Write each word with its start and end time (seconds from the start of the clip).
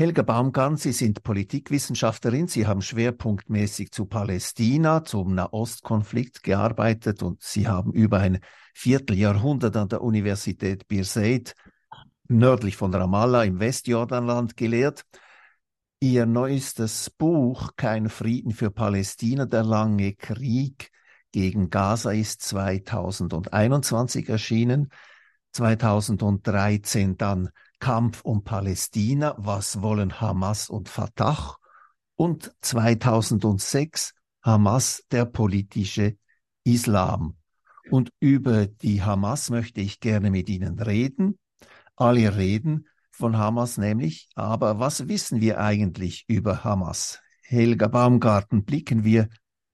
Helga 0.00 0.22
Baumgarten, 0.22 0.78
Sie 0.78 0.92
sind 0.92 1.22
Politikwissenschaftlerin. 1.22 2.46
Sie 2.46 2.66
haben 2.66 2.80
schwerpunktmäßig 2.80 3.92
zu 3.92 4.06
Palästina, 4.06 5.04
zum 5.04 5.34
Nahostkonflikt 5.34 6.42
gearbeitet 6.42 7.22
und 7.22 7.42
Sie 7.42 7.68
haben 7.68 7.92
über 7.92 8.20
ein 8.20 8.40
Vierteljahrhundert 8.72 9.76
an 9.76 9.90
der 9.90 10.00
Universität 10.00 10.88
Birzeit 10.88 11.54
nördlich 12.28 12.78
von 12.78 12.94
Ramallah 12.94 13.44
im 13.44 13.60
Westjordanland 13.60 14.56
gelehrt. 14.56 15.04
Ihr 16.00 16.24
neuestes 16.24 17.10
Buch 17.10 17.72
Kein 17.76 18.08
Frieden 18.08 18.52
für 18.52 18.70
Palästina, 18.70 19.44
der 19.44 19.64
lange 19.64 20.14
Krieg 20.14 20.92
gegen 21.30 21.68
Gaza 21.68 22.12
ist 22.12 22.40
2021 22.40 24.30
erschienen, 24.30 24.88
2013 25.52 27.18
dann 27.18 27.50
Kampf 27.80 28.20
um 28.22 28.44
Palästina, 28.44 29.34
was 29.38 29.82
wollen 29.82 30.20
Hamas 30.20 30.68
und 30.68 30.88
Fatah 30.88 31.56
und 32.14 32.52
2006 32.60 34.14
Hamas, 34.42 35.02
der 35.10 35.24
politische 35.24 36.16
Islam. 36.62 37.36
Und 37.90 38.12
über 38.20 38.66
die 38.66 39.02
Hamas 39.02 39.50
möchte 39.50 39.80
ich 39.80 39.98
gerne 40.00 40.30
mit 40.30 40.48
Ihnen 40.48 40.78
reden. 40.78 41.38
Alle 41.96 42.36
reden 42.36 42.86
von 43.10 43.36
Hamas 43.36 43.78
nämlich, 43.78 44.28
aber 44.34 44.78
was 44.78 45.08
wissen 45.08 45.40
wir 45.40 45.60
eigentlich 45.60 46.24
über 46.28 46.62
Hamas? 46.62 47.18
Helga 47.42 47.88
Baumgarten, 47.88 48.64
blicken 48.64 49.02
wir 49.04 49.28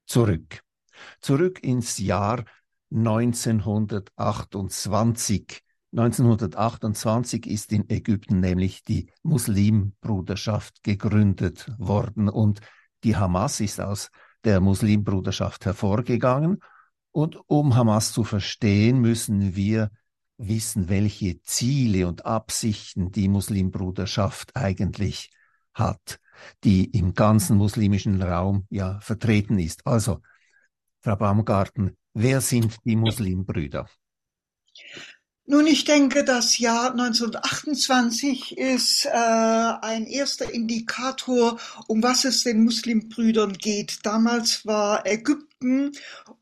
zurück. 0.07 0.63
Zurück 1.21 1.63
ins 1.63 1.99
Jahr 1.99 2.47
1928. 2.91 5.63
1928 5.93 7.47
ist 7.47 7.73
in 7.73 7.89
Ägypten 7.89 8.41
nämlich 8.41 8.83
die 8.83 9.11
Muslimbruderschaft 9.23 10.83
gegründet 10.83 11.73
worden 11.79 12.29
und 12.29 12.61
die 13.05 13.17
Hamas 13.17 13.61
ist 13.61 13.81
aus 13.81 14.11
der 14.45 14.61
Muslimbruderschaft 14.61 15.65
hervorgegangen. 15.65 16.61
Und 17.13 17.39
um 17.47 17.75
Hamas 17.75 18.13
zu 18.13 18.25
verstehen, 18.25 19.01
müssen 19.01 19.57
wir 19.57 19.91
wissen, 20.39 20.89
welche 20.89 21.41
Ziele 21.43 22.07
und 22.07 22.27
Absichten 22.27 23.11
die 23.11 23.29
Muslimbruderschaft 23.29 24.55
eigentlich 24.55 25.31
hat, 25.73 26.21
die 26.65 26.85
im 26.85 27.15
ganzen 27.15 27.57
muslimischen 27.57 28.21
Raum 28.23 28.67
ja 28.71 29.01
vertreten 29.01 29.59
ist. 29.59 29.87
Also, 29.87 30.21
Frau 31.01 31.17
Baumgarten, 31.17 31.97
wer 32.15 32.41
sind 32.41 32.77
die 32.85 32.97
Muslimbrüder? 32.97 33.89
Nun, 35.49 35.69
ich 35.69 35.85
denke, 35.85 36.25
das 36.25 36.59
Jahr 36.59 36.91
1928 36.91 38.59
ist 38.59 39.07
äh, 39.07 39.11
ein 39.11 40.07
erster 40.07 40.53
Indikator, 40.53 41.61
um 41.87 42.03
was 42.03 42.25
es 42.25 42.43
den 42.43 42.65
Muslimbrüdern 42.65 43.53
geht. 43.53 44.01
Damals 44.03 44.67
war 44.67 45.07
Ägypten 45.07 45.93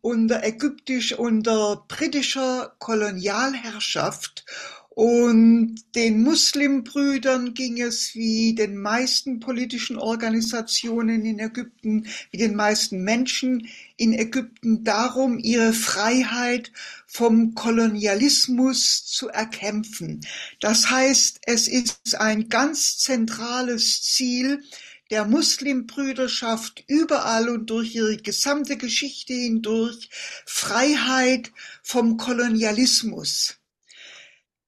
unter 0.01 0.43
ägyptisch 0.43 1.13
unter 1.19 1.85
britischer 1.87 2.75
Kolonialherrschaft 2.79 4.47
und 4.95 5.75
den 5.97 6.23
Muslimbrüdern 6.23 7.53
ging 7.53 7.83
es 7.83 8.15
wie 8.15 8.55
den 8.55 8.77
meisten 8.77 9.41
politischen 9.41 9.99
Organisationen 9.99 11.25
in 11.25 11.41
Ägypten, 11.41 12.07
wie 12.31 12.37
den 12.37 12.55
meisten 12.55 13.03
Menschen 13.03 13.67
in 13.97 14.13
Ägypten 14.13 14.85
darum, 14.85 15.41
ihre 15.41 15.73
Freiheit 15.73 16.71
vom 17.15 17.55
Kolonialismus 17.55 19.07
zu 19.07 19.29
erkämpfen. 19.29 20.27
Das 20.59 20.91
heißt, 20.91 21.43
es 21.47 21.69
ist 21.69 22.17
ein 22.17 22.49
ganz 22.49 22.99
zentrales 22.99 24.03
Ziel, 24.03 24.65
der 25.11 25.25
Muslimbrüderschaft 25.25 26.83
überall 26.89 27.49
und 27.49 27.71
durch 27.71 27.95
ihre 27.95 28.17
gesamte 28.17 28.77
Geschichte 28.77 29.33
hindurch 29.33 30.11
Freiheit 30.45 31.53
vom 31.85 32.17
Kolonialismus. 32.17 33.59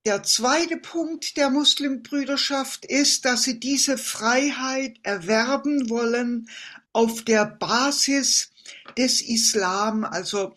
Der 0.04 0.22
zweite 0.22 0.76
Punkt 0.76 1.36
der 1.36 1.50
Muslimbrüderschaft 1.50 2.84
ist, 2.84 3.24
dass 3.24 3.42
sie 3.42 3.58
diese 3.58 3.98
Freiheit 3.98 4.98
erwerben 5.02 5.90
wollen 5.90 6.48
auf 6.92 7.24
der 7.24 7.44
Basis 7.44 8.52
des 8.96 9.20
Islam. 9.20 10.04
Also 10.04 10.54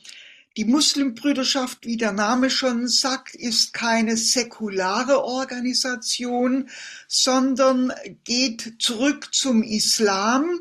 die 0.59 0.66
Muslimbrüderschaft, 0.66 1.86
wie 1.86 1.96
der 1.96 2.12
Name 2.12 2.50
schon 2.50 2.90
sagt, 2.90 3.34
ist 3.34 3.72
keine 3.72 4.18
säkulare 4.18 5.24
Organisation, 5.24 6.70
sondern 7.08 7.94
geht 8.25 8.74
zurück 8.78 9.30
zum 9.34 9.64
Islam, 9.64 10.59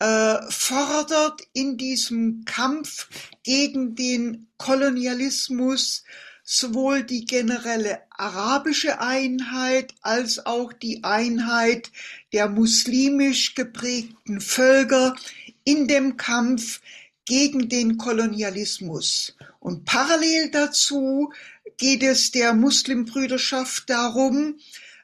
äh, 0.00 0.36
fordert 0.50 1.40
in 1.54 1.78
diesem 1.78 2.44
Kampf 2.44 3.08
gegen 3.42 3.94
den 3.94 4.48
Kolonialismus 4.58 6.04
sowohl 6.44 7.04
die 7.04 7.24
generelle 7.24 8.02
arabische 8.10 9.00
Einheit 9.00 9.94
als 10.02 10.44
auch 10.44 10.74
die 10.74 11.04
Einheit 11.04 11.90
der 12.34 12.50
muslimisch 12.50 13.54
geprägten 13.54 14.42
Völker 14.42 15.16
in 15.64 15.88
dem 15.88 16.18
Kampf 16.18 16.82
gegen 17.28 17.68
den 17.68 17.98
Kolonialismus. 17.98 19.36
Und 19.60 19.84
parallel 19.84 20.50
dazu 20.50 21.30
geht 21.76 22.02
es 22.02 22.30
der 22.30 22.54
Muslimbrüderschaft 22.54 23.90
darum, 23.90 24.58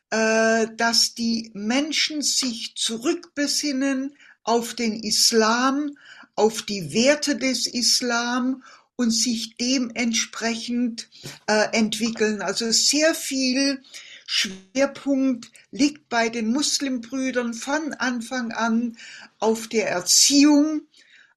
äh, 0.09 0.67
dass 0.75 1.15
die 1.15 1.51
Menschen 1.53 2.23
sich 2.23 2.77
zurückbesinnen 2.77 4.17
auf 4.43 4.73
den 4.73 5.01
Islam, 5.03 5.99
auf 6.35 6.63
die 6.63 6.95
Werte 6.95 7.37
des 7.37 7.67
Islam 7.67 8.63
und 8.97 9.11
sich 9.11 9.59
dementsprechend 9.59 11.11
äh, 11.47 11.77
entwickeln. 11.77 12.41
Also 12.41 12.73
sehr 12.73 13.15
viel 13.15 13.83
Schwerpunkt 14.27 15.51
liegt 15.73 16.09
bei 16.09 16.31
den 16.31 16.51
Muslimbrüdern 16.51 17.53
von 17.53 17.93
Anfang 17.93 18.53
an 18.53 18.97
auf 19.41 19.69
der 19.69 19.91
Erziehung, 19.91 20.87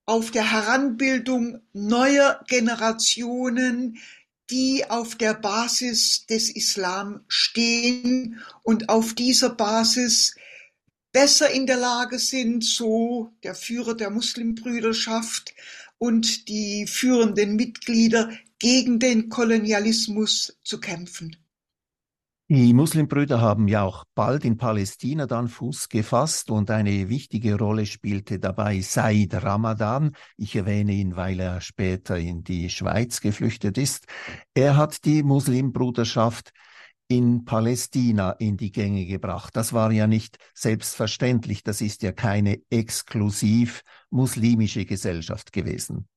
auf 0.08 0.32
der 0.32 0.52
Heranbildung 0.52 1.62
neuer 1.74 2.44
Generationen, 2.48 4.00
die 4.50 4.90
auf 4.90 5.16
der 5.16 5.36
Basis 5.36 6.26
des 6.26 6.50
Islam 6.50 7.22
stehen 7.28 8.42
und 8.64 8.90
auf 8.90 9.14
dieser 9.14 9.50
Basis 9.50 10.36
besser 11.12 11.52
in 11.52 11.68
der 11.68 11.78
Lage 11.78 12.18
sind, 12.18 12.64
so 12.64 13.34
der 13.44 13.54
Führer 13.54 13.94
der 13.96 14.10
Muslimbrüderschaft, 14.10 15.54
und 15.98 16.48
die 16.48 16.86
führenden 16.88 17.56
Mitglieder 17.56 18.32
gegen 18.60 19.00
den 19.00 19.30
Kolonialismus 19.30 20.58
zu 20.64 20.80
kämpfen. 20.80 21.36
Die 22.50 22.74
Muslimbrüder 22.74 23.42
haben 23.42 23.68
ja 23.68 23.84
auch 23.84 24.06
bald 24.16 24.46
in 24.46 24.56
Palästina 24.56 25.26
dann 25.26 25.50
Fuß 25.50 25.90
gefasst 25.90 26.50
und 26.50 26.72
eine 26.72 27.10
wichtige 27.10 27.58
Rolle 27.58 27.86
spielte 27.86 28.40
dabei 28.40 28.80
Said 28.80 29.34
Ramadan. 29.44 30.16
Ich 30.38 30.56
erwähne 30.56 30.94
ihn, 30.94 31.18
weil 31.18 31.42
er 31.42 31.60
später 31.60 32.18
in 32.18 32.46
die 32.46 32.70
Schweiz 32.70 33.20
geflüchtet 33.20 33.78
ist. 33.78 34.06
Er 34.54 34.78
hat 34.78 35.04
die 35.04 35.24
Muslimbruderschaft 35.24 36.52
in 37.10 37.44
Palästina 37.44 38.32
in 38.32 38.56
die 38.56 38.72
Gänge 38.72 39.06
gebracht. 39.06 39.54
Das 39.58 39.74
war 39.74 39.92
ja 39.92 40.08
nicht 40.08 40.38
selbstverständlich. 40.54 41.64
Das 41.64 41.82
ist 41.82 42.02
ja 42.02 42.14
keine 42.14 42.62
exklusiv 42.70 43.82
muslimische 44.10 44.86
Gesellschaft 44.86 45.52
gewesen. 45.52 46.08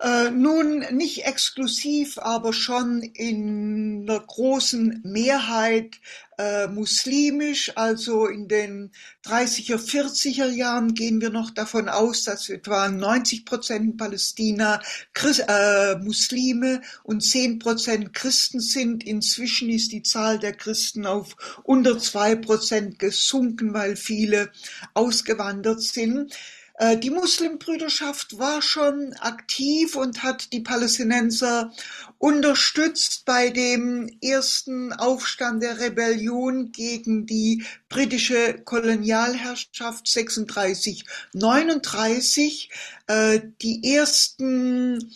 Äh, 0.00 0.30
nun 0.30 0.84
nicht 0.92 1.26
exklusiv, 1.26 2.18
aber 2.18 2.52
schon 2.52 3.02
in 3.02 4.06
einer 4.08 4.20
großen 4.20 5.00
Mehrheit 5.02 5.96
äh, 6.38 6.68
muslimisch. 6.68 7.72
Also 7.76 8.26
in 8.26 8.46
den 8.46 8.92
30er, 9.26 9.76
40er 9.76 10.46
Jahren 10.46 10.94
gehen 10.94 11.20
wir 11.20 11.30
noch 11.30 11.50
davon 11.50 11.88
aus, 11.88 12.22
dass 12.22 12.48
etwa 12.48 12.88
90 12.88 13.44
Prozent 13.44 13.96
Palästina 13.96 14.80
Christ, 15.14 15.44
äh, 15.48 15.96
Muslime 15.96 16.80
und 17.02 17.24
10 17.24 17.58
Prozent 17.58 18.14
Christen 18.14 18.60
sind. 18.60 19.04
Inzwischen 19.04 19.68
ist 19.68 19.90
die 19.90 20.04
Zahl 20.04 20.38
der 20.38 20.52
Christen 20.52 21.06
auf 21.06 21.34
unter 21.64 21.98
zwei 21.98 22.36
Prozent 22.36 23.00
gesunken, 23.00 23.74
weil 23.74 23.96
viele 23.96 24.52
ausgewandert 24.94 25.82
sind. 25.82 26.32
Äh, 26.78 26.96
die 26.96 27.10
Muslimbrüderschaft 27.10 28.38
war 28.38 28.62
schon 28.62 29.12
aktiv 29.14 29.96
und 29.96 30.22
hat 30.22 30.52
die 30.52 30.60
Palästinenser 30.60 31.72
unterstützt 32.18 33.24
bei 33.24 33.50
dem 33.50 34.08
ersten 34.22 34.92
Aufstand 34.92 35.62
der 35.62 35.80
Rebellion 35.80 36.70
gegen 36.70 37.26
die 37.26 37.64
britische 37.88 38.60
Kolonialherrschaft 38.64 40.06
36, 40.06 41.04
39. 41.32 42.70
Äh, 43.08 43.40
die 43.60 43.94
ersten 43.94 45.12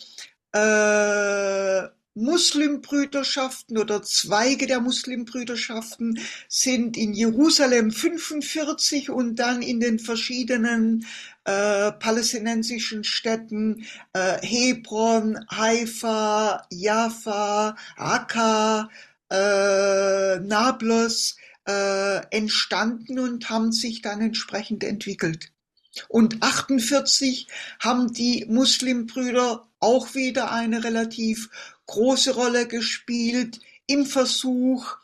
äh, 0.51 0.59
Muslimbrüderschaften 2.15 3.77
oder 3.77 4.03
Zweige 4.03 4.67
der 4.67 4.79
Muslimbrüderschaften 4.79 6.19
sind 6.47 6.95
in 6.95 7.13
Jerusalem 7.13 7.91
45 7.91 9.09
und 9.09 9.37
dann 9.37 9.61
in 9.61 9.79
den 9.79 9.99
verschiedenen 9.99 11.05
äh, 11.45 11.91
palästinensischen 11.91 13.03
Städten 13.03 13.85
äh, 14.13 14.37
Hebron, 14.45 15.45
Haifa, 15.49 16.65
Jaffa, 16.69 17.75
Akka, 17.97 18.89
äh, 19.31 20.39
Nablus 20.39 21.37
äh, 21.67 22.21
entstanden 22.29 23.19
und 23.19 23.49
haben 23.49 23.71
sich 23.71 24.01
dann 24.01 24.21
entsprechend 24.21 24.83
entwickelt. 24.83 25.51
Und 26.07 26.41
48 26.41 27.47
haben 27.79 28.13
die 28.13 28.45
Muslimbrüder 28.47 29.67
auch 29.79 30.15
wieder 30.15 30.51
eine 30.51 30.83
relativ 30.83 31.49
große 31.85 32.33
Rolle 32.35 32.67
gespielt 32.67 33.59
im 33.87 34.05
Versuch, 34.05 34.97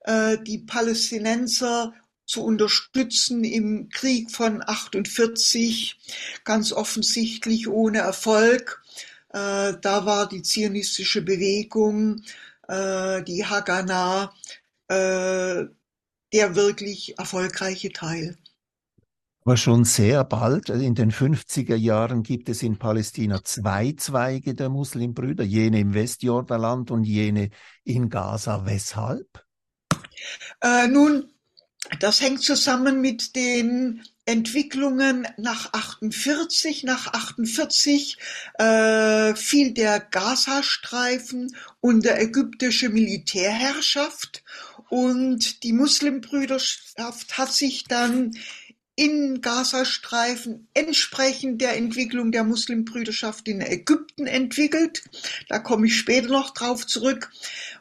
äh, 0.00 0.38
die 0.38 0.58
Palästinenser 0.58 1.94
zu 2.26 2.44
unterstützen 2.44 3.44
im 3.44 3.88
Krieg 3.88 4.30
von 4.30 4.62
48, 4.66 5.98
ganz 6.44 6.72
offensichtlich 6.72 7.68
ohne 7.68 7.98
Erfolg. 7.98 8.82
Äh, 9.30 9.74
da 9.80 10.04
war 10.06 10.28
die 10.28 10.42
zionistische 10.42 11.22
Bewegung, 11.22 12.22
äh, 12.68 13.22
die 13.22 13.44
Haganah, 13.44 14.34
der 14.90 15.68
wirklich 16.32 17.18
erfolgreiche 17.18 17.92
Teil. 17.92 18.38
Aber 19.48 19.56
schon 19.56 19.86
sehr 19.86 20.24
bald, 20.24 20.68
in 20.68 20.94
den 20.94 21.10
50er 21.10 21.74
Jahren, 21.74 22.22
gibt 22.22 22.50
es 22.50 22.62
in 22.62 22.76
Palästina 22.76 23.42
zwei 23.44 23.94
Zweige 23.96 24.54
der 24.54 24.68
Muslimbrüder, 24.68 25.42
jene 25.42 25.80
im 25.80 25.94
Westjordanland 25.94 26.90
und 26.90 27.04
jene 27.04 27.48
in 27.82 28.10
Gaza. 28.10 28.66
Weshalb? 28.66 29.46
Äh, 30.60 30.88
nun, 30.88 31.30
das 31.98 32.20
hängt 32.20 32.42
zusammen 32.42 33.00
mit 33.00 33.36
den 33.36 34.02
Entwicklungen 34.26 35.26
nach 35.38 35.72
48. 35.72 36.84
Nach 36.84 37.06
48 37.06 38.18
äh, 38.58 39.34
fiel 39.34 39.72
der 39.72 40.00
Gazastreifen 40.00 41.56
unter 41.80 42.18
ägyptische 42.18 42.90
Militärherrschaft 42.90 44.44
und 44.90 45.62
die 45.62 45.72
Muslimbrüderschaft 45.72 47.38
hat 47.38 47.52
sich 47.52 47.84
dann 47.84 48.32
in 48.98 49.40
Gazastreifen 49.40 50.66
entsprechend 50.74 51.60
der 51.60 51.76
Entwicklung 51.76 52.32
der 52.32 52.42
Muslimbrüderschaft 52.42 53.46
in 53.46 53.60
Ägypten 53.60 54.26
entwickelt. 54.26 55.04
Da 55.48 55.60
komme 55.60 55.86
ich 55.86 55.96
später 55.96 56.26
noch 56.26 56.50
drauf 56.50 56.84
zurück. 56.84 57.30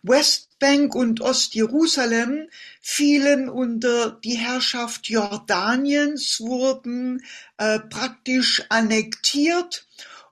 Westbank 0.04 0.94
und 0.94 1.20
Ostjerusalem 1.22 2.50
fielen 2.82 3.50
unter 3.50 4.12
die 4.24 4.38
Herrschaft 4.38 5.10
Jordaniens, 5.10 6.40
wurden 6.40 7.24
äh, 7.58 7.80
praktisch 7.80 8.64
annektiert 8.70 9.88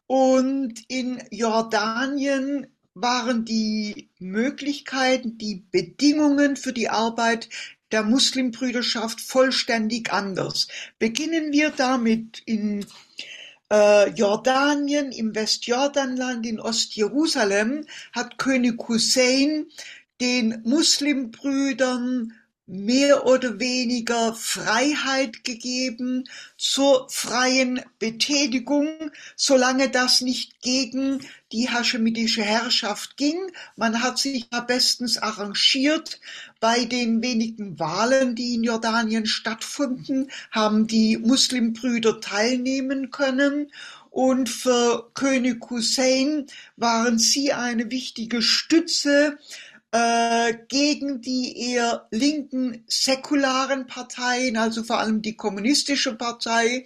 und 0.05 0.83
in 0.87 1.23
Jordanien 1.31 2.67
waren 2.93 3.43
die 3.43 4.09
Möglichkeiten, 4.19 5.37
die 5.37 5.65
Bedingungen 5.71 6.55
für 6.55 6.73
die 6.73 6.89
Arbeit 6.89 7.49
der 7.91 8.03
Muslimbrüderschaft 8.03 9.21
vollständig 9.21 10.11
anders. 10.11 10.67
Beginnen 10.99 11.51
wir 11.51 11.69
damit 11.69 12.41
in 12.45 12.85
äh, 13.71 14.09
Jordanien, 14.11 15.11
im 15.11 15.35
Westjordanland, 15.35 16.45
in 16.45 16.59
Ostjerusalem 16.59 17.85
hat 18.11 18.37
König 18.37 18.87
Hussein 18.87 19.67
den 20.21 20.61
Muslimbrüdern 20.63 22.33
mehr 22.67 23.25
oder 23.27 23.59
weniger 23.59 24.33
Freiheit 24.33 25.43
gegeben 25.43 26.27
zur 26.57 27.07
freien 27.09 27.81
Betätigung, 27.99 29.11
solange 29.35 29.89
das 29.89 30.21
nicht 30.21 30.61
gegen 30.61 31.19
die 31.51 31.69
haschemitische 31.69 32.41
Herrschaft 32.41 33.17
ging. 33.17 33.39
Man 33.75 34.01
hat 34.01 34.17
sich 34.17 34.49
da 34.49 34.61
bestens 34.61 35.17
arrangiert. 35.17 36.19
Bei 36.59 36.85
den 36.85 37.21
wenigen 37.21 37.79
Wahlen, 37.79 38.35
die 38.35 38.55
in 38.55 38.63
Jordanien 38.63 39.27
stattfanden, 39.27 40.31
haben 40.51 40.87
die 40.87 41.17
Muslimbrüder 41.17 42.19
teilnehmen 42.19 43.11
können. 43.11 43.71
Und 44.09 44.49
für 44.49 45.11
König 45.13 45.69
Hussein 45.69 46.47
waren 46.77 47.19
sie 47.19 47.53
eine 47.53 47.91
wichtige 47.91 48.41
Stütze 48.41 49.37
äh, 49.95 50.57
gegen 50.67 51.21
die 51.21 51.71
eher 51.71 52.07
linken 52.11 52.83
säkularen 52.85 53.87
Parteien, 53.87 54.57
also 54.57 54.83
vor 54.83 54.99
allem 54.99 55.21
die 55.21 55.37
kommunistische 55.37 56.15
Partei. 56.15 56.85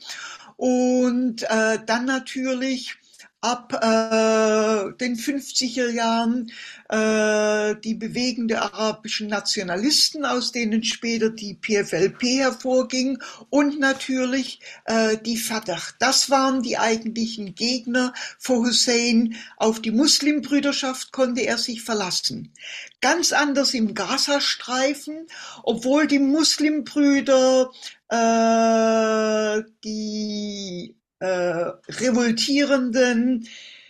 Und 0.57 1.41
äh, 1.43 1.79
dann 1.85 2.05
natürlich 2.05 2.98
ab 3.41 3.73
äh, 3.73 4.91
den 4.97 5.15
50er 5.15 5.89
Jahren 5.89 6.51
äh, 6.89 7.75
die 7.81 7.93
Bewegung 7.93 8.49
der 8.49 8.63
arabischen 8.63 9.27
Nationalisten, 9.27 10.25
aus 10.25 10.51
denen 10.51 10.83
später 10.83 11.29
die 11.29 11.53
PFLP 11.53 12.21
hervorging 12.39 13.19
und 13.49 13.79
natürlich 13.79 14.59
äh, 14.85 15.17
die 15.17 15.37
Fatah. 15.37 15.79
Das 15.99 16.29
waren 16.29 16.61
die 16.63 16.77
eigentlichen 16.77 17.55
Gegner 17.55 18.13
vor 18.37 18.65
Hussein. 18.65 19.35
Auf 19.55 19.81
die 19.81 19.91
Muslimbrüderschaft 19.91 21.13
konnte 21.13 21.41
er 21.41 21.57
sich 21.57 21.81
verlassen. 21.81 22.51
Ganz 22.99 23.31
anders 23.31 23.73
im 23.73 23.93
Gazastreifen, 23.93 25.27
obwohl 25.63 26.07
die 26.07 26.19
Muslimbrüder 26.19 27.71
äh, 28.09 29.63
die 29.83 30.98
äh, 31.19 31.71
revoltierenden 31.89 33.47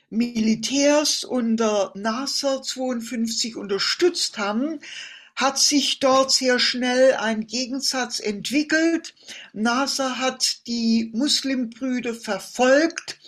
Militärs 0.10 1.24
unter 1.24 1.92
Nasser 1.96 2.62
52 2.62 3.56
unterstützt 3.56 4.38
haben, 4.38 4.80
hat 5.36 5.58
sich 5.58 6.00
dort 6.00 6.32
sehr 6.32 6.60
schnell 6.60 7.14
ein 7.14 7.48
Gegensatz 7.48 8.20
entwickelt. 8.20 9.14
Nasser 9.54 10.20
hat 10.20 10.68
die 10.68 11.12
Muslimbrüder 11.14 12.14
verfolgt, 12.14 13.20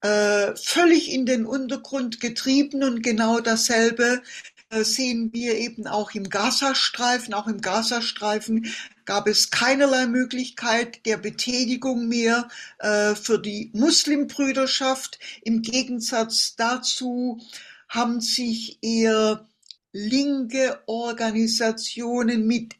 äh, 0.00 0.56
völlig 0.56 1.12
in 1.12 1.26
den 1.26 1.46
Untergrund 1.46 2.18
getrieben 2.18 2.82
und 2.82 3.02
genau 3.02 3.38
dasselbe 3.38 4.22
äh, 4.70 4.84
sehen 4.84 5.30
wir 5.32 5.56
eben 5.56 5.86
auch 5.86 6.12
im 6.14 6.28
Gazastreifen. 6.28 7.34
Auch 7.34 7.46
im 7.46 7.60
Gazastreifen 7.60 8.72
gab 9.04 9.26
es 9.26 9.50
keinerlei 9.50 10.06
Möglichkeit 10.06 11.04
der 11.06 11.16
Betätigung 11.16 12.08
mehr 12.08 12.48
äh, 12.78 13.14
für 13.14 13.38
die 13.38 13.70
Muslimbrüderschaft. 13.72 15.18
Im 15.42 15.62
Gegensatz 15.62 16.56
dazu 16.56 17.40
haben 17.88 18.20
sich 18.20 18.78
eher 18.82 19.46
linke 19.92 20.80
Organisationen 20.86 22.46
mit 22.46 22.74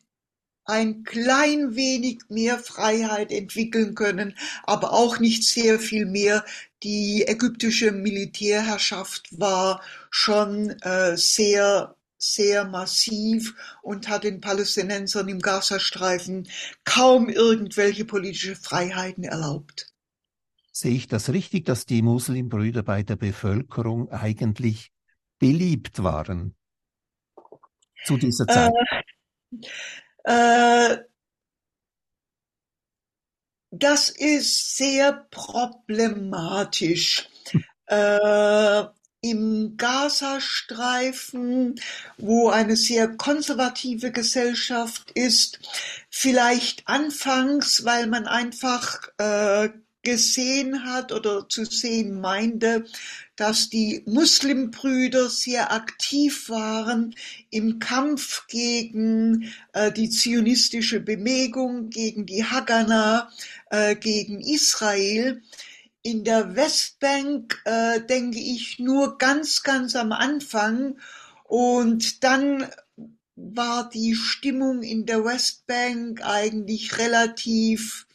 ein 0.65 1.03
klein 1.03 1.75
wenig 1.75 2.21
mehr 2.29 2.59
Freiheit 2.59 3.33
entwickeln 3.33 3.95
können, 3.95 4.37
aber 4.63 4.93
auch 4.93 5.19
nicht 5.19 5.45
sehr 5.45 5.79
viel 5.79 6.07
mehr. 6.07 6.45
Die 6.83 7.25
ägyptische 7.27 7.93
Militärherrschaft 7.93 9.29
war 9.39 9.83
schon 10.11 10.71
äh, 10.83 11.17
sehr 11.17 11.97
sehr 12.23 12.65
massiv 12.65 13.55
und 13.83 14.09
hat 14.09 14.23
den 14.23 14.41
Palästinensern 14.41 15.29
im 15.29 15.41
Gazastreifen 15.41 16.49
kaum 16.85 17.29
irgendwelche 17.29 18.05
politische 18.05 18.55
Freiheiten 18.55 19.25
erlaubt. 19.25 19.93
Sehe 20.71 20.95
ich 20.95 21.09
das 21.09 21.31
richtig, 21.31 21.65
dass 21.65 21.85
die 21.85 22.01
Muslimbrüder 22.01 22.85
bei 22.85 23.03
der 23.03 23.17
Bevölkerung 23.17 24.09
eigentlich 24.11 24.93
beliebt 25.39 26.05
waren 26.05 26.55
zu 28.05 28.17
dieser 28.17 28.47
Zeit? 28.47 28.73
Äh, 30.25 30.93
äh, 30.93 30.99
das 33.71 34.11
ist 34.11 34.77
sehr 34.77 35.27
problematisch. 35.31 37.29
äh, 37.87 38.85
im 39.23 39.77
Gazastreifen, 39.77 41.81
wo 42.19 42.51
eine 42.51 42.77
sehr 42.77 43.09
konservative 43.09 44.11
Gesellschaft 44.11 45.13
ist, 45.13 45.61
vielleicht 46.11 46.89
anfangs, 46.89 47.85
weil 47.85 48.09
man 48.09 48.27
einfach 48.27 49.09
äh, 49.19 49.69
gesehen 50.03 50.85
hat 50.85 51.13
oder 51.13 51.49
zu 51.49 51.65
sehen 51.65 52.21
meinte, 52.21 52.85
dass 53.37 53.71
die 53.71 54.03
Muslimbrüder 54.07 55.31
sehr 55.31 55.73
aktiv 55.73 56.51
waren 56.51 57.15
im 57.51 57.79
Kampf 57.79 58.47
gegen 58.49 59.53
äh, 59.73 59.93
die 59.93 60.11
zionistische 60.11 61.01
Bewegung, 61.01 61.91
gegen 61.91 62.27
die 62.27 62.45
Haganah, 62.45 63.31
äh, 63.71 63.95
gegen 63.95 64.41
Israel. 64.41 65.43
In 66.03 66.25
der 66.25 66.57
Westbank 66.57 67.61
äh, 67.65 68.01
denke 68.01 68.39
ich 68.39 68.79
nur 68.79 69.19
ganz, 69.19 69.63
ganz 69.63 69.95
am 69.97 70.13
Anfang. 70.13 70.99
Und 71.45 72.25
dann 72.25 72.69
war 73.37 73.89
die 73.89 74.15
Stimmung 74.15 74.83
in 74.83 75.07
der 75.07 75.25
Westbank 75.25 76.25
eigentlich 76.25 76.99
relativ 76.99 78.07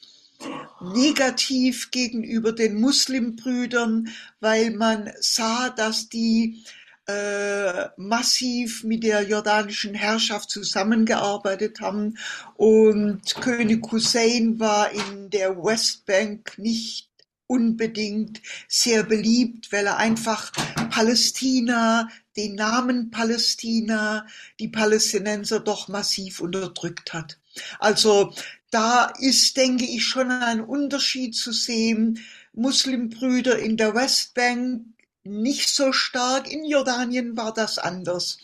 negativ 0.82 1.90
gegenüber 1.92 2.52
den 2.52 2.80
Muslimbrüdern, 2.80 4.10
weil 4.40 4.72
man 4.72 5.12
sah, 5.20 5.70
dass 5.70 6.10
die 6.10 6.64
äh, 7.08 7.88
massiv 7.96 8.84
mit 8.84 9.04
der 9.04 9.24
jordanischen 9.24 9.94
Herrschaft 9.96 10.50
zusammengearbeitet 10.50 11.80
haben. 11.80 12.18
Und 12.56 13.22
König 13.42 13.92
Hussein 13.92 14.60
war 14.60 14.92
in 14.92 15.30
der 15.30 15.58
Westbank 15.58 16.58
nicht 16.58 17.07
unbedingt 17.48 18.42
sehr 18.68 19.04
beliebt, 19.04 19.72
weil 19.72 19.88
er 19.88 19.98
einfach 19.98 20.52
Palästina, 20.90 22.10
den 22.36 22.56
Namen 22.56 23.10
Palästina, 23.10 24.28
die 24.60 24.68
Palästinenser 24.68 25.60
doch 25.60 25.88
massiv 25.88 26.42
unterdrückt 26.42 27.14
hat. 27.14 27.40
Also 27.80 28.34
da 28.70 29.12
ist, 29.20 29.58
denke 29.58 29.86
ich, 29.86 30.06
schon 30.06 30.32
ein 30.32 30.62
Unterschied 30.62 31.36
zu 31.36 31.52
sehen. 31.52 32.20
Muslimbrüder 32.54 33.58
in 33.60 33.78
der 33.78 33.96
Westbank 33.96 34.86
nicht 35.24 35.70
so 35.70 35.92
stark. 35.94 36.52
In 36.52 36.66
Jordanien 36.66 37.38
war 37.38 37.54
das 37.54 37.78
anders. 37.78 38.38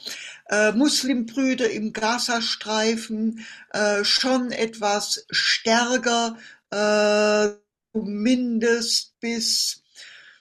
Äh, 0.50 0.72
Muslimbrüder 0.74 1.69
im 1.69 1.93
Gazastreifen 1.93 3.45
äh, 3.72 4.03
schon 4.03 4.51
etwas 4.51 5.25
stärker, 5.29 6.38
äh, 6.72 7.62
zumindest 7.93 9.19
bis 9.19 9.83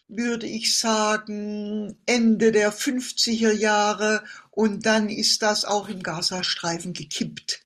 würde 0.09 0.47
ich 0.47 0.79
sagen, 0.79 1.97
Ende 2.07 2.53
der 2.53 2.73
50er 2.73 3.53
Jahre 3.53 4.23
und 4.51 4.85
dann 4.85 5.09
ist 5.09 5.43
das 5.43 5.65
auch 5.65 5.89
im 5.89 6.03
Gazastreifen 6.03 6.93
gekippt. 6.93 7.65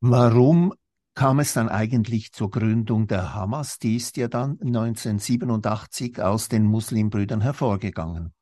Warum 0.00 0.74
kam 1.14 1.40
es 1.40 1.52
dann 1.52 1.68
eigentlich 1.68 2.32
zur 2.32 2.50
Gründung 2.50 3.06
der 3.08 3.34
Hamas? 3.34 3.78
Die 3.78 3.96
ist 3.96 4.16
ja 4.16 4.28
dann 4.28 4.58
1987 4.60 6.20
aus 6.20 6.48
den 6.48 6.64
Muslimbrüdern 6.64 7.40
hervorgegangen. 7.40 8.32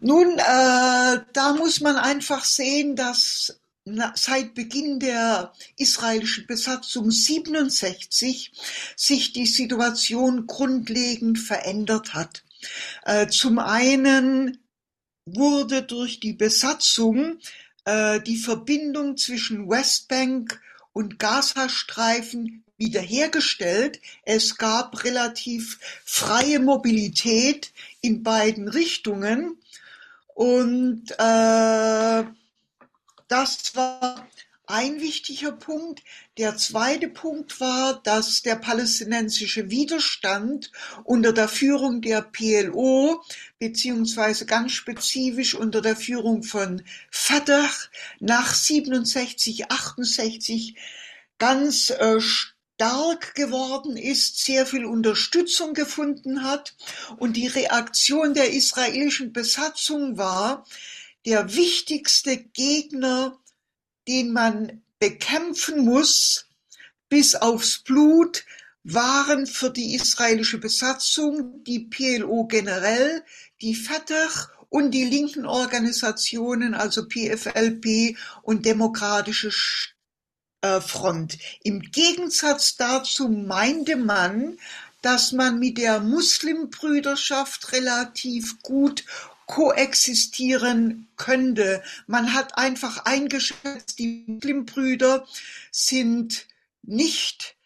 Nun, 0.00 0.38
äh, 0.38 1.20
da 1.32 1.54
muss 1.58 1.80
man 1.80 1.96
einfach 1.96 2.44
sehen, 2.44 2.96
dass 2.96 3.60
seit 4.14 4.54
Beginn 4.54 4.98
der 4.98 5.52
israelischen 5.76 6.46
Besatzung 6.46 7.10
67 7.10 8.52
sich 8.96 9.32
die 9.32 9.46
Situation 9.46 10.46
grundlegend 10.46 11.38
verändert 11.38 12.14
hat. 12.14 12.44
Äh, 13.04 13.28
zum 13.28 13.58
einen 13.58 14.58
wurde 15.26 15.82
durch 15.82 16.20
die 16.20 16.32
Besatzung 16.32 17.38
äh, 17.84 18.20
die 18.20 18.38
Verbindung 18.38 19.18
zwischen 19.18 19.68
Westbank 19.68 20.60
und 20.92 21.18
Gazastreifen 21.18 22.64
wiederhergestellt. 22.78 24.00
Es 24.24 24.56
gab 24.56 25.04
relativ 25.04 25.78
freie 26.04 26.58
Mobilität 26.58 27.72
in 28.00 28.22
beiden 28.22 28.68
Richtungen 28.68 29.58
und 30.34 31.10
äh, 31.18 32.24
das 33.34 33.74
war 33.74 34.28
ein 34.66 35.00
wichtiger 35.00 35.50
Punkt. 35.50 36.04
Der 36.38 36.56
zweite 36.56 37.08
Punkt 37.08 37.58
war, 37.58 38.00
dass 38.04 38.42
der 38.42 38.54
palästinensische 38.54 39.70
Widerstand 39.70 40.70
unter 41.02 41.32
der 41.32 41.48
Führung 41.48 42.00
der 42.00 42.22
PLO 42.22 43.24
beziehungsweise 43.58 44.46
ganz 44.46 44.70
spezifisch 44.70 45.56
unter 45.56 45.82
der 45.82 45.96
Führung 45.96 46.44
von 46.44 46.82
Fatah 47.10 47.68
nach 48.20 48.54
67, 48.54 49.68
68 49.68 50.76
ganz 51.38 51.90
äh, 51.90 52.20
stark 52.20 53.34
geworden 53.34 53.96
ist, 53.96 54.44
sehr 54.44 54.64
viel 54.64 54.84
Unterstützung 54.84 55.74
gefunden 55.74 56.44
hat 56.44 56.76
und 57.16 57.36
die 57.36 57.48
Reaktion 57.48 58.32
der 58.32 58.52
israelischen 58.52 59.32
Besatzung 59.32 60.18
war, 60.18 60.64
der 61.24 61.54
wichtigste 61.54 62.36
Gegner 62.36 63.38
den 64.08 64.32
man 64.32 64.82
bekämpfen 64.98 65.84
muss, 65.84 66.46
bis 67.08 67.34
aufs 67.34 67.78
Blut, 67.78 68.44
waren 68.82 69.46
für 69.46 69.70
die 69.70 69.94
israelische 69.94 70.58
Besatzung 70.58 71.64
die 71.64 71.80
PLO 71.80 72.46
generell, 72.46 73.24
die 73.62 73.74
Fatah 73.74 74.28
und 74.68 74.90
die 74.90 75.04
linken 75.04 75.46
Organisationen, 75.46 76.74
also 76.74 77.06
PFLP 77.08 78.18
und 78.42 78.66
Demokratische 78.66 79.50
äh, 80.60 80.80
Front. 80.80 81.38
Im 81.62 81.80
Gegensatz 81.80 82.76
dazu 82.76 83.28
meinte 83.28 83.96
man, 83.96 84.58
dass 85.00 85.32
man 85.32 85.58
mit 85.58 85.78
der 85.78 86.00
Muslimbrüderschaft 86.00 87.72
relativ 87.72 88.60
gut 88.62 89.04
koexistieren 89.46 91.08
könnte. 91.16 91.82
Man 92.06 92.34
hat 92.34 92.56
einfach 92.58 93.04
eingeschätzt, 93.04 93.98
die 93.98 94.24
Muslimbrüder 94.26 95.26
sind 95.70 96.46
nicht 96.82 97.56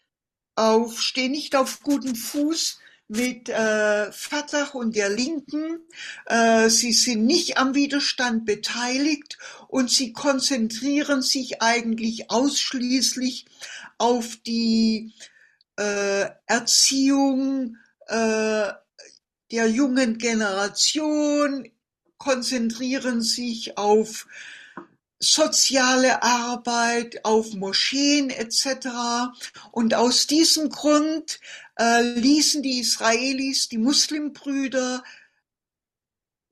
auf, 0.55 1.01
stehen 1.01 1.31
nicht 1.31 1.55
auf 1.55 1.81
guten 1.81 2.15
Fuß 2.15 2.79
mit 3.07 3.49
äh, 3.49 4.11
Fatah 4.11 4.69
und 4.73 4.95
der 4.95 5.09
Linken. 5.09 5.79
Äh, 6.25 6.69
sie 6.69 6.93
sind 6.93 7.25
nicht 7.25 7.57
am 7.57 7.73
Widerstand 7.73 8.45
beteiligt 8.45 9.37
und 9.67 9.89
sie 9.89 10.13
konzentrieren 10.13 11.21
sich 11.21 11.61
eigentlich 11.61 12.29
ausschließlich 12.29 13.45
auf 13.97 14.37
die 14.45 15.13
äh, 15.77 16.29
Erziehung 16.45 17.77
äh, 18.07 18.67
der 19.51 19.67
jungen 19.67 20.17
Generation, 20.17 21.69
konzentrieren 22.17 23.21
sich 23.21 23.77
auf 23.77 24.27
soziale 25.19 26.23
Arbeit, 26.23 27.25
auf 27.25 27.53
Moscheen 27.53 28.29
etc. 28.29 28.87
Und 29.71 29.93
aus 29.93 30.27
diesem 30.27 30.69
Grund 30.69 31.39
äh, 31.77 32.01
ließen 32.01 32.61
die 32.61 32.79
Israelis 32.79 33.69
die 33.69 33.77
Muslimbrüder 33.77 35.03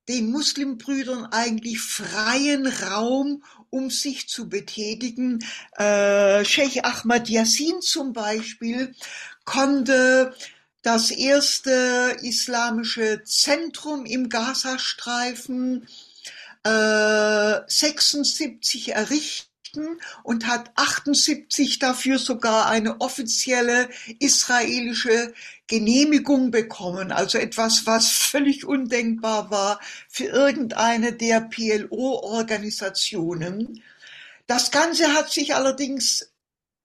den 0.10 0.32
Muslimbrüdern 0.32 1.26
eigentlich 1.26 1.82
freien 1.82 2.66
Raum, 2.66 3.44
um 3.70 3.90
sich 3.90 4.30
zu 4.30 4.48
betätigen. 4.48 5.40
Äh, 5.74 6.46
Sheikh 6.46 6.82
Ahmad 6.84 7.28
Yassin 7.30 7.82
zum 7.82 8.14
Beispiel 8.14 8.96
konnte 9.44 10.34
das 10.88 11.12
erste 11.12 12.16
islamische 12.22 13.22
Zentrum 13.26 14.06
im 14.06 14.30
Gazastreifen 14.30 15.86
äh, 16.64 17.60
76 17.68 18.94
errichten 18.94 20.00
und 20.24 20.48
hat 20.48 20.72
78 20.76 21.80
dafür 21.80 22.20
sogar 22.20 22.68
eine 22.68 23.02
offizielle 23.02 23.90
israelische 24.20 25.34
Genehmigung 25.68 26.52
bekommen. 26.52 27.12
Also 27.12 27.38
etwas, 27.38 27.86
was 27.86 28.10
völlig 28.10 28.64
undenkbar 28.64 29.52
war 29.52 29.82
für 30.08 30.28
irgendeine 30.28 31.12
der 31.12 31.42
PLO-Organisationen. 31.42 33.84
Das 34.48 34.72
Ganze 34.72 35.14
hat 35.14 35.34
sich 35.34 35.54
allerdings 35.54 36.32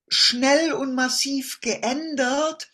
schnell 0.08 0.72
und 0.72 0.96
massiv 0.96 1.60
geändert 1.60 2.68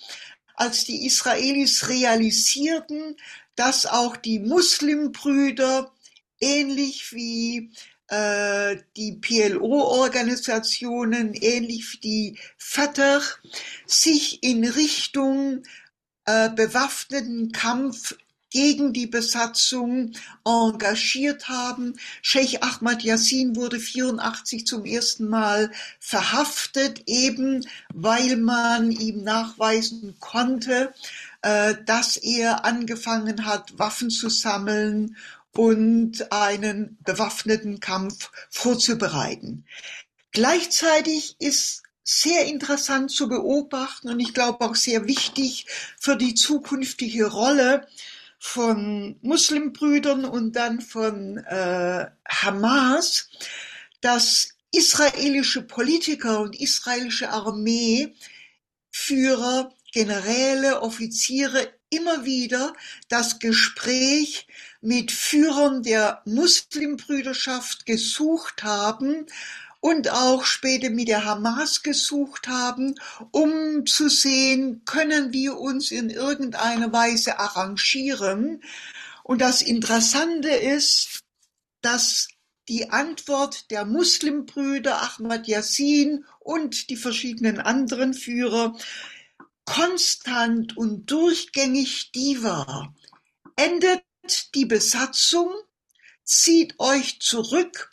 als 0.59 0.85
die 0.85 1.07
Israelis 1.07 1.89
realisierten, 1.89 3.17
dass 3.55 3.87
auch 3.87 4.17
die 4.17 4.41
Muslimbrüder 4.41 5.93
ähnlich 6.41 7.13
wie 7.13 7.71
äh, 8.09 8.79
die 8.97 9.13
PLO-Organisationen, 9.13 11.35
ähnlich 11.35 11.93
wie 11.93 11.99
die 11.99 12.37
Fatah, 12.57 13.23
sich 13.87 14.43
in 14.43 14.65
Richtung 14.65 15.63
äh, 16.25 16.51
bewaffneten 16.51 17.53
Kampf 17.53 18.17
gegen 18.51 18.93
die 18.93 19.07
Besatzung 19.07 20.13
engagiert 20.45 21.49
haben. 21.49 21.99
Sheikh 22.23 22.59
Ahmad 22.61 23.03
Yassin 23.03 23.57
wurde 23.57 23.79
84 23.79 24.67
zum 24.67 24.85
ersten 24.85 25.29
Mal 25.29 25.71
verhaftet, 26.01 27.03
eben 27.07 27.67
weil 27.93 28.37
man 28.37 28.91
ihm 28.91 29.23
nachweisen 29.23 30.17
konnte, 30.21 30.93
äh, 31.43 31.75
dass 31.85 32.17
er 32.17 32.65
angefangen 32.65 33.45
hat, 33.45 33.79
Waffen 33.79 34.11
zu 34.11 34.29
sammeln 34.29 35.17
und 35.53 36.31
einen 36.33 36.99
bewaffneten 37.05 37.81
Kampf 37.81 38.31
vorzubereiten. 38.49 39.65
Gleichzeitig 40.33 41.37
ist 41.39 41.83
sehr 42.05 42.47
interessant 42.47 43.11
zu 43.11 43.29
beobachten 43.29 44.09
und 44.09 44.21
ich 44.21 44.33
glaube 44.33 44.65
auch 44.65 44.75
sehr 44.75 45.07
wichtig 45.07 45.67
für 46.01 46.17
die 46.17 46.35
zukünftige 46.35 47.27
Rolle 47.27 47.87
von 48.39 49.19
Muslimbrüdern 49.23 50.25
und 50.25 50.53
dann 50.55 50.81
von 50.81 51.39
äh, 51.39 52.07
Hamas, 52.29 53.29
dass 54.01 54.55
israelische 54.71 55.63
Politiker 55.63 56.41
und 56.41 56.59
israelische 56.61 57.31
Armeeführer, 57.31 58.15
Generäle, 59.93 60.83
Offiziere 60.83 61.73
immer 61.91 62.25
wieder 62.25 62.75
das 63.09 63.39
Gespräch 63.39 64.47
mit 64.81 65.11
Führern 65.11 65.83
der 65.83 66.23
Muslimbrüderschaft 66.27 67.87
gesucht 67.87 68.63
haben 68.63 69.27
und 69.81 70.11
auch 70.11 70.45
später 70.45 70.91
mit 70.91 71.09
der 71.09 71.25
Hamas 71.25 71.83
gesucht 71.83 72.49
haben, 72.49 72.95
um 73.31 73.87
zu 73.87 74.09
sehen, 74.09 74.83
können 74.85 75.33
wir 75.33 75.59
uns 75.59 75.91
in 75.91 76.11
irgendeiner 76.11 76.93
Weise 76.93 77.39
arrangieren. 77.39 78.63
Und 79.23 79.41
das 79.41 79.63
Interessante 79.63 80.49
ist, 80.49 81.21
dass 81.81 82.29
die 82.69 82.91
Antwort 82.91 83.71
der 83.71 83.85
Muslimbrüder 83.85 85.01
Ahmad 85.03 85.47
Yassin 85.47 86.25
und 86.41 86.91
die 86.91 86.97
verschiedenen 86.97 87.61
anderen 87.61 88.15
Führer 88.15 88.77
konstant 89.65 90.77
und 90.77 91.11
durchgängig 91.11 92.11
die 92.13 92.43
war. 92.43 92.95
Endet 93.57 94.03
die 94.55 94.67
Besatzung, 94.67 95.51
zieht 96.25 96.79
euch 96.79 97.21
zurück 97.21 97.91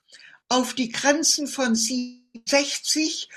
auf 0.50 0.74
die 0.74 0.90
Grenzen 0.90 1.48
von 1.48 1.76
67, 1.76 3.30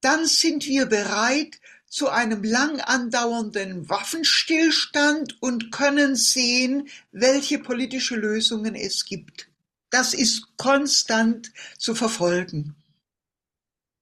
dann 0.00 0.26
sind 0.26 0.66
wir 0.66 0.86
bereit 0.86 1.60
zu 1.86 2.08
einem 2.08 2.42
lang 2.42 2.80
andauernden 2.80 3.88
Waffenstillstand 3.88 5.40
und 5.42 5.70
können 5.70 6.16
sehen, 6.16 6.88
welche 7.10 7.58
politische 7.58 8.16
Lösungen 8.16 8.74
es 8.74 9.04
gibt. 9.04 9.50
Das 9.90 10.14
ist 10.14 10.56
konstant 10.56 11.52
zu 11.76 11.94
verfolgen. 11.94 12.76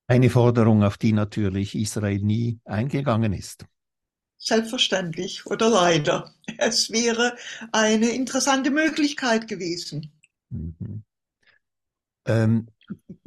Eine 0.07 0.31
Forderung, 0.31 0.85
auf 0.85 0.99
die 0.99 1.13
natürlich 1.13 1.75
Israel 1.75 2.21
nie 2.21 2.61
eingegangen 2.65 3.33
ist. 3.33 3.65
Selbstverständlich 4.39 5.47
oder 5.47 5.69
leider. 5.69 6.35
Es 6.59 6.91
wäre 6.91 7.37
eine 7.73 8.11
interessante 8.11 8.71
Möglichkeit 8.71 9.49
gewesen. 9.49 10.13
Mhm. 10.49 11.05
Ähm, 12.27 12.69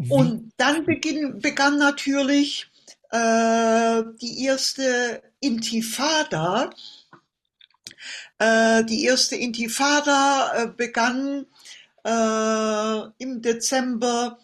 Und 0.10 0.52
dann 0.58 0.86
beginn, 0.86 1.40
begann 1.40 1.78
natürlich 1.78 2.70
äh, 3.12 4.04
die 4.22 4.44
erste 4.46 5.22
Intifada. 5.40 6.70
Äh, 8.40 8.84
die 8.86 9.06
erste 9.06 9.36
Intifada 9.36 10.54
äh, 10.56 10.68
begann 10.68 11.46
äh, 12.04 13.02
im 13.18 13.42
Dezember 13.42 14.38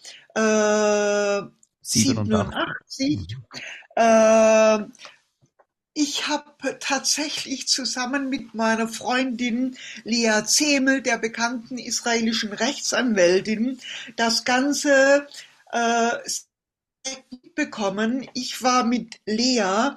87. 1.82 3.36
Äh, 3.96 4.80
ich 5.94 6.28
habe 6.28 6.78
tatsächlich 6.80 7.68
zusammen 7.68 8.30
mit 8.30 8.54
meiner 8.54 8.88
Freundin 8.88 9.78
Lea 10.04 10.44
Zemel, 10.46 11.02
der 11.02 11.18
bekannten 11.18 11.78
israelischen 11.78 12.54
Rechtsanwältin, 12.54 13.80
das 14.16 14.46
Ganze 14.46 15.28
äh, 15.72 16.12
bekommen. 17.56 18.30
Ich 18.34 18.62
war 18.62 18.84
mit 18.84 19.20
Lea 19.26 19.92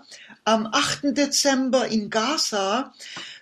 am 0.45 0.67
8. 0.67 1.17
Dezember 1.17 1.87
in 1.87 2.11
Gaza. 2.11 2.93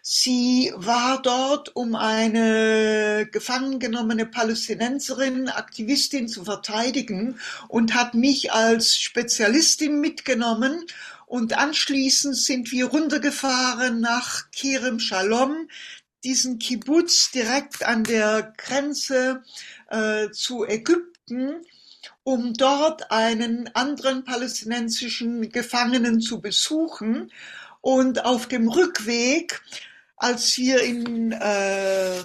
Sie 0.03 0.73
war 0.77 1.23
dort, 1.23 1.75
um 1.75 1.95
eine 1.95 3.29
gefangen 3.31 3.79
genommene 3.79 4.27
Palästinenserin, 4.27 5.49
Aktivistin 5.49 6.29
zu 6.29 6.45
verteidigen 6.45 7.39
und 7.69 7.95
hat 7.95 8.15
mich 8.15 8.53
als 8.53 8.97
Spezialistin 8.99 10.01
mitgenommen 10.01 10.85
und 11.31 11.57
anschließend 11.57 12.37
sind 12.37 12.73
wir 12.73 12.87
runtergefahren 12.87 14.01
nach 14.01 14.51
Kerem 14.51 14.99
Shalom, 14.99 15.69
diesen 16.25 16.59
Kibbutz 16.59 17.31
direkt 17.31 17.87
an 17.87 18.03
der 18.03 18.53
Grenze 18.57 19.45
äh, 19.91 20.31
zu 20.33 20.67
Ägypten, 20.67 21.65
um 22.25 22.55
dort 22.55 23.13
einen 23.13 23.73
anderen 23.77 24.25
palästinensischen 24.25 25.51
Gefangenen 25.51 26.21
zu 26.21 26.41
besuchen. 26.41 27.31
Und 27.81 28.25
auf 28.25 28.49
dem 28.49 28.69
Rückweg, 28.69 29.63
als 30.17 30.59
wir 30.59 30.83
in 30.83 31.31
äh, 31.31 32.25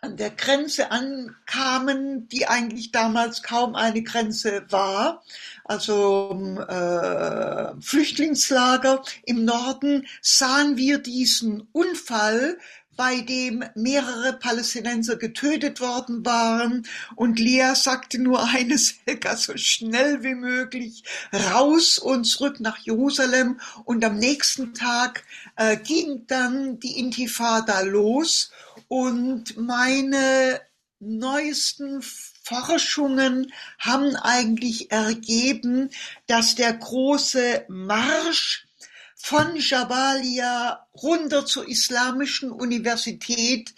an 0.00 0.16
der 0.16 0.30
Grenze 0.30 0.90
ankamen, 0.90 2.28
die 2.28 2.46
eigentlich 2.46 2.92
damals 2.92 3.42
kaum 3.42 3.74
eine 3.74 4.02
Grenze 4.02 4.64
war, 4.70 5.24
also 5.68 6.56
äh, 6.68 7.80
Flüchtlingslager 7.80 9.02
im 9.24 9.44
Norden, 9.44 10.06
sahen 10.22 10.76
wir 10.76 10.98
diesen 10.98 11.68
Unfall, 11.72 12.58
bei 12.98 13.20
dem 13.20 13.62
mehrere 13.76 14.32
Palästinenser 14.32 15.14
getötet 15.14 15.80
worden 15.80 16.26
waren. 16.26 16.84
Und 17.14 17.38
Lea 17.38 17.74
sagte 17.74 18.18
nur 18.18 18.42
eines, 18.42 18.96
Helga, 19.06 19.36
so 19.36 19.56
schnell 19.56 20.24
wie 20.24 20.34
möglich 20.34 21.04
raus 21.32 21.98
und 21.98 22.24
zurück 22.24 22.58
nach 22.58 22.78
Jerusalem. 22.78 23.60
Und 23.84 24.04
am 24.04 24.18
nächsten 24.18 24.74
Tag 24.74 25.22
äh, 25.54 25.76
ging 25.76 26.26
dann 26.26 26.80
die 26.80 26.98
Intifada 26.98 27.82
los 27.82 28.50
und 28.88 29.56
meine 29.56 30.60
neuesten 30.98 32.02
Forschungen 32.48 33.52
haben 33.78 34.16
eigentlich 34.16 34.90
ergeben, 34.90 35.90
dass 36.26 36.54
der 36.54 36.72
große 36.72 37.66
Marsch 37.68 38.66
von 39.14 39.56
Jabalia 39.56 40.86
runter 40.94 41.44
zur 41.44 41.68
Islamischen 41.68 42.50
Universität 42.50 43.74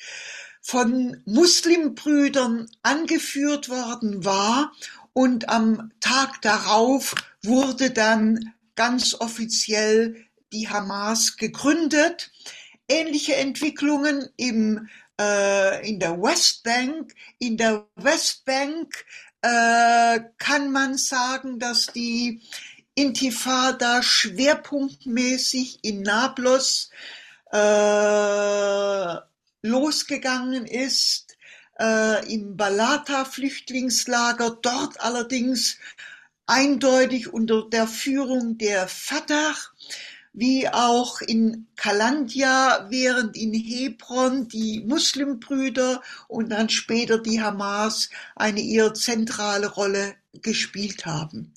von 0.61 1.21
Muslimbrüdern 1.25 2.71
angeführt 2.83 3.69
worden 3.69 4.25
war 4.25 4.73
und 5.15 5.49
am 5.49 5.91
Tag 5.99 6.41
darauf 6.43 7.17
wurde 7.43 7.91
dann 7.91 8.53
ganz 8.77 9.15
offiziell 9.15 10.27
die 10.53 10.69
Hamas 10.69 11.37
gegründet. 11.37 12.31
Ähnliche 12.89 13.35
Entwicklungen 13.35 14.29
im 14.37 14.89
in 15.83 15.99
der 15.99 16.21
Westbank. 16.21 17.15
In 17.39 17.57
der 17.57 17.87
Westbank 17.97 19.05
äh, 19.43 20.21
kann 20.39 20.71
man 20.71 20.97
sagen, 20.97 21.59
dass 21.59 21.87
die 21.87 22.43
Intifada 22.95 24.03
schwerpunktmäßig 24.03 25.81
in 25.83 26.03
Nablus 26.03 26.91
äh, 27.53 29.17
losgegangen 29.63 30.67
ist, 30.67 31.37
äh, 31.79 32.33
im 32.33 32.57
Balata-Flüchtlingslager, 32.57 34.59
dort 34.63 35.01
allerdings 35.01 35.79
eindeutig 36.47 37.33
unter 37.33 37.69
der 37.69 37.87
Führung 37.87 38.59
der 38.59 38.89
Fatah 38.89 39.55
wie 40.33 40.69
auch 40.69 41.21
in 41.21 41.67
Kalandia, 41.77 42.87
während 42.89 43.37
in 43.37 43.53
Hebron 43.53 44.49
die 44.49 44.85
Muslimbrüder 44.87 46.03
und 46.29 46.51
dann 46.51 46.69
später 46.69 47.19
die 47.19 47.43
Hamas 47.43 48.11
eine 48.37 48.61
eher 48.61 48.95
zentrale 48.95 49.69
Rolle 49.73 50.15
gespielt 50.43 51.07
haben. 51.07 51.53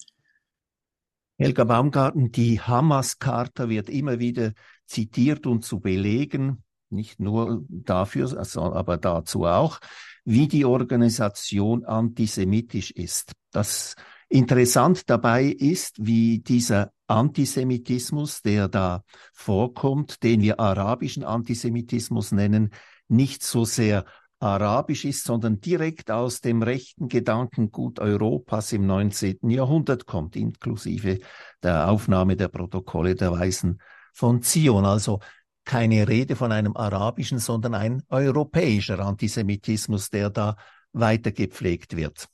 Helga 1.37 1.63
Baumgarten, 1.63 2.31
die 2.31 2.61
Hamas-Charta 2.61 3.69
wird 3.69 3.89
immer 3.89 4.19
wieder 4.19 4.53
zitiert 4.85 5.45
und 5.45 5.65
zu 5.65 5.79
belegen, 5.79 6.63
nicht 6.89 7.19
nur 7.19 7.65
dafür, 7.69 8.45
aber 8.55 8.97
dazu 8.97 9.45
auch, 9.45 9.79
wie 10.25 10.47
die 10.47 10.63
Organisation 10.63 11.85
antisemitisch 11.85 12.91
ist. 12.91 13.33
Das 13.51 13.95
Interessant 14.29 15.09
dabei 15.09 15.45
ist, 15.45 15.97
wie 15.99 16.39
dieser 16.39 16.92
Antisemitismus, 17.07 18.41
der 18.41 18.67
da 18.67 19.03
vorkommt, 19.33 20.23
den 20.23 20.41
wir 20.41 20.59
arabischen 20.59 21.23
Antisemitismus 21.23 22.31
nennen, 22.31 22.71
nicht 23.07 23.43
so 23.43 23.65
sehr 23.65 24.05
arabisch 24.39 25.05
ist, 25.05 25.23
sondern 25.23 25.61
direkt 25.61 26.11
aus 26.11 26.41
dem 26.41 26.61
rechten 26.61 27.07
Gedankengut 27.07 27.99
Europas 27.99 28.73
im 28.73 28.85
19. 28.85 29.49
Jahrhundert 29.49 30.05
kommt, 30.05 30.35
inklusive 30.35 31.19
der 31.61 31.89
Aufnahme 31.89 32.35
der 32.35 32.49
Protokolle 32.49 33.15
der 33.15 33.31
Weisen 33.31 33.81
von 34.13 34.41
Zion. 34.41 34.85
Also 34.85 35.19
keine 35.65 36.07
Rede 36.09 36.35
von 36.35 36.51
einem 36.51 36.75
arabischen, 36.75 37.39
sondern 37.39 37.73
ein 37.73 38.03
europäischer 38.09 38.99
Antisemitismus, 38.99 40.09
der 40.09 40.29
da 40.29 40.57
weiter 40.91 41.31
gepflegt 41.31 41.95
wird. 41.95 42.27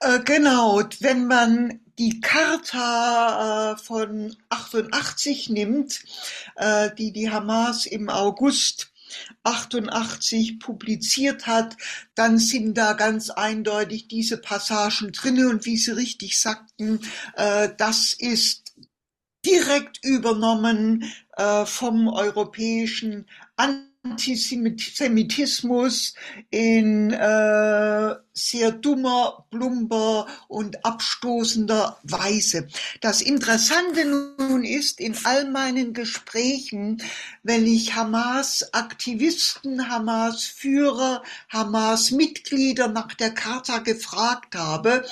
Äh, 0.00 0.20
genau, 0.20 0.82
wenn 1.00 1.26
man 1.26 1.80
die 1.98 2.20
Charta 2.20 3.72
äh, 3.72 3.76
von 3.78 4.36
88 4.50 5.48
nimmt, 5.48 6.00
äh, 6.56 6.90
die 6.96 7.12
die 7.12 7.30
Hamas 7.30 7.86
im 7.86 8.10
August 8.10 8.92
88 9.44 10.58
publiziert 10.58 11.46
hat, 11.46 11.76
dann 12.14 12.38
sind 12.38 12.76
da 12.76 12.92
ganz 12.92 13.30
eindeutig 13.30 14.08
diese 14.08 14.36
Passagen 14.36 15.12
drinne. 15.12 15.48
Und 15.48 15.64
wie 15.64 15.76
Sie 15.76 15.92
richtig 15.92 16.40
sagten, 16.40 16.98
das 17.78 18.12
ist 18.12 18.74
direkt 19.46 20.04
übernommen 20.04 21.04
vom 21.64 22.08
europäischen 22.08 23.26
Antisemitismus 23.54 26.14
in 26.50 27.14
sehr 28.36 28.70
dummer, 28.70 29.46
plumper 29.50 30.26
und 30.46 30.84
abstoßender 30.84 31.98
Weise. 32.02 32.68
Das 33.00 33.22
Interessante 33.22 34.04
nun 34.04 34.62
ist, 34.62 35.00
in 35.00 35.16
all 35.24 35.50
meinen 35.50 35.94
Gesprächen, 35.94 37.02
wenn 37.42 37.66
ich 37.66 37.94
Hamas-Aktivisten, 37.94 39.88
Hamas-Führer, 39.88 41.22
Hamas-Mitglieder 41.48 42.88
nach 42.88 43.14
der 43.14 43.32
Charta 43.32 43.78
gefragt 43.78 44.54
habe, 44.54 45.04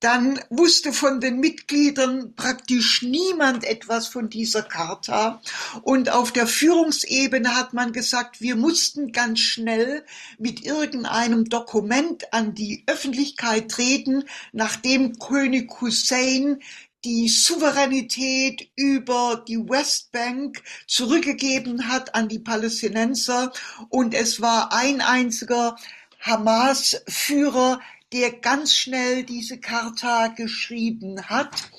dann 0.00 0.38
wusste 0.48 0.92
von 0.92 1.20
den 1.20 1.40
Mitgliedern 1.40 2.34
praktisch 2.36 3.02
niemand 3.02 3.64
etwas 3.64 4.06
von 4.06 4.28
dieser 4.28 4.62
Charta. 4.62 5.42
Und 5.82 6.10
auf 6.10 6.30
der 6.30 6.46
Führungsebene 6.46 7.56
hat 7.56 7.74
man 7.74 7.92
gesagt, 7.92 8.40
wir 8.40 8.54
mussten 8.54 9.10
ganz 9.10 9.40
schnell 9.40 10.04
mit 10.38 10.64
irgendeinem 10.64 11.46
Dokument 11.46 12.32
an 12.32 12.54
die 12.58 12.84
Öffentlichkeit 12.86 13.70
treten, 13.70 14.24
nachdem 14.52 15.18
König 15.18 15.80
Hussein 15.80 16.60
die 17.04 17.28
Souveränität 17.28 18.70
über 18.74 19.44
die 19.46 19.58
Westbank 19.58 20.62
zurückgegeben 20.86 21.88
hat 21.88 22.14
an 22.14 22.28
die 22.28 22.40
Palästinenser 22.40 23.52
und 23.88 24.14
es 24.14 24.40
war 24.40 24.72
ein 24.72 25.00
einziger 25.00 25.76
Hamas-Führer, 26.20 27.80
der 28.12 28.32
ganz 28.32 28.74
schnell 28.74 29.22
diese 29.22 29.58
Charta 29.60 30.28
geschrieben 30.28 31.22
hat. 31.28 31.70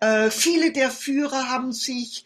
Äh, 0.00 0.30
viele 0.30 0.70
der 0.72 0.90
Führer 0.90 1.48
haben 1.48 1.72
sich 1.72 2.24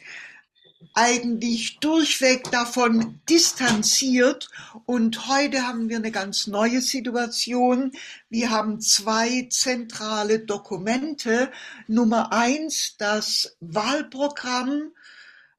eigentlich 0.94 1.78
durchweg 1.80 2.50
davon 2.50 3.20
distanziert. 3.28 4.48
Und 4.84 5.28
heute 5.28 5.66
haben 5.66 5.88
wir 5.88 5.96
eine 5.96 6.12
ganz 6.12 6.46
neue 6.46 6.82
Situation. 6.82 7.92
Wir 8.28 8.50
haben 8.50 8.80
zwei 8.80 9.48
zentrale 9.50 10.40
Dokumente. 10.40 11.50
Nummer 11.86 12.32
eins, 12.32 12.96
das 12.98 13.56
Wahlprogramm 13.60 14.92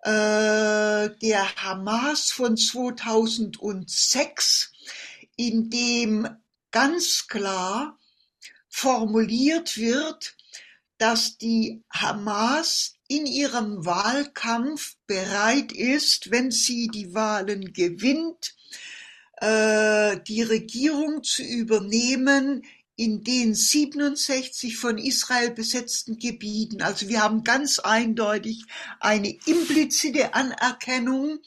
äh, 0.03 1.09
der 1.21 1.55
Hamas 1.55 2.31
von 2.31 2.57
2006, 2.57 4.71
in 5.35 5.69
dem 5.69 6.27
ganz 6.71 7.27
klar 7.27 7.97
formuliert 8.67 9.77
wird, 9.77 10.35
dass 10.97 11.37
die 11.37 11.83
Hamas 11.89 12.92
in 13.07 13.25
ihrem 13.25 13.85
Wahlkampf 13.85 14.95
bereit 15.07 15.71
ist, 15.71 16.31
wenn 16.31 16.51
sie 16.51 16.87
die 16.87 17.13
Wahlen 17.13 17.73
gewinnt, 17.73 18.55
äh, 19.37 20.17
die 20.27 20.41
Regierung 20.41 21.23
zu 21.23 21.43
übernehmen 21.43 22.63
in 22.95 23.23
den 23.23 23.55
67 23.55 24.77
von 24.77 24.97
Israel 24.97 25.51
besetzten 25.51 26.19
Gebieten. 26.19 26.81
Also 26.81 27.09
wir 27.09 27.23
haben 27.23 27.43
ganz 27.43 27.79
eindeutig 27.79 28.63
eine 28.99 29.35
implizite 29.45 30.35
Anerkennung 30.35 31.39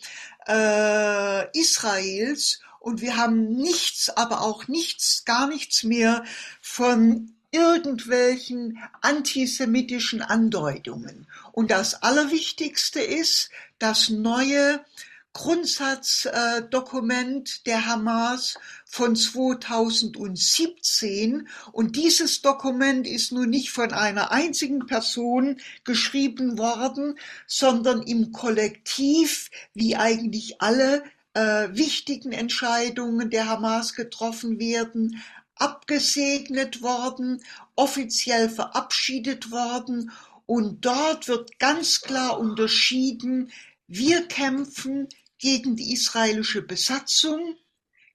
äh, 0.48 1.58
Israels 1.58 2.60
und 2.80 3.00
wir 3.00 3.16
haben 3.16 3.56
nichts, 3.56 4.10
aber 4.10 4.42
auch 4.42 4.68
nichts, 4.68 5.24
gar 5.24 5.48
nichts 5.48 5.84
mehr 5.84 6.24
von 6.60 7.35
irgendwelchen 7.56 8.78
antisemitischen 9.00 10.20
Andeutungen. 10.20 11.26
Und 11.52 11.70
das 11.70 12.02
Allerwichtigste 12.02 13.00
ist 13.00 13.48
das 13.78 14.10
neue 14.10 14.84
Grundsatzdokument 15.32 17.66
der 17.66 17.86
Hamas 17.86 18.58
von 18.86 19.16
2017 19.16 21.48
und 21.72 21.96
dieses 21.96 22.40
Dokument 22.40 23.06
ist 23.06 23.32
nun 23.32 23.50
nicht 23.50 23.70
von 23.70 23.92
einer 23.92 24.32
einzigen 24.32 24.86
Person 24.86 25.60
geschrieben 25.84 26.56
worden, 26.56 27.18
sondern 27.46 28.00
im 28.02 28.32
Kollektiv, 28.32 29.50
wie 29.74 29.96
eigentlich 29.96 30.62
alle 30.62 31.02
äh, 31.34 31.68
wichtigen 31.70 32.32
Entscheidungen 32.32 33.28
der 33.28 33.46
Hamas 33.46 33.94
getroffen 33.94 34.58
werden, 34.58 35.22
abgesegnet 35.56 36.82
worden, 36.82 37.42
offiziell 37.74 38.48
verabschiedet 38.48 39.50
worden 39.50 40.12
und 40.46 40.84
dort 40.84 41.28
wird 41.28 41.58
ganz 41.58 42.00
klar 42.00 42.38
unterschieden, 42.38 43.50
wir 43.88 44.26
kämpfen 44.28 45.08
gegen 45.38 45.76
die 45.76 45.92
israelische 45.92 46.62
Besatzung, 46.62 47.56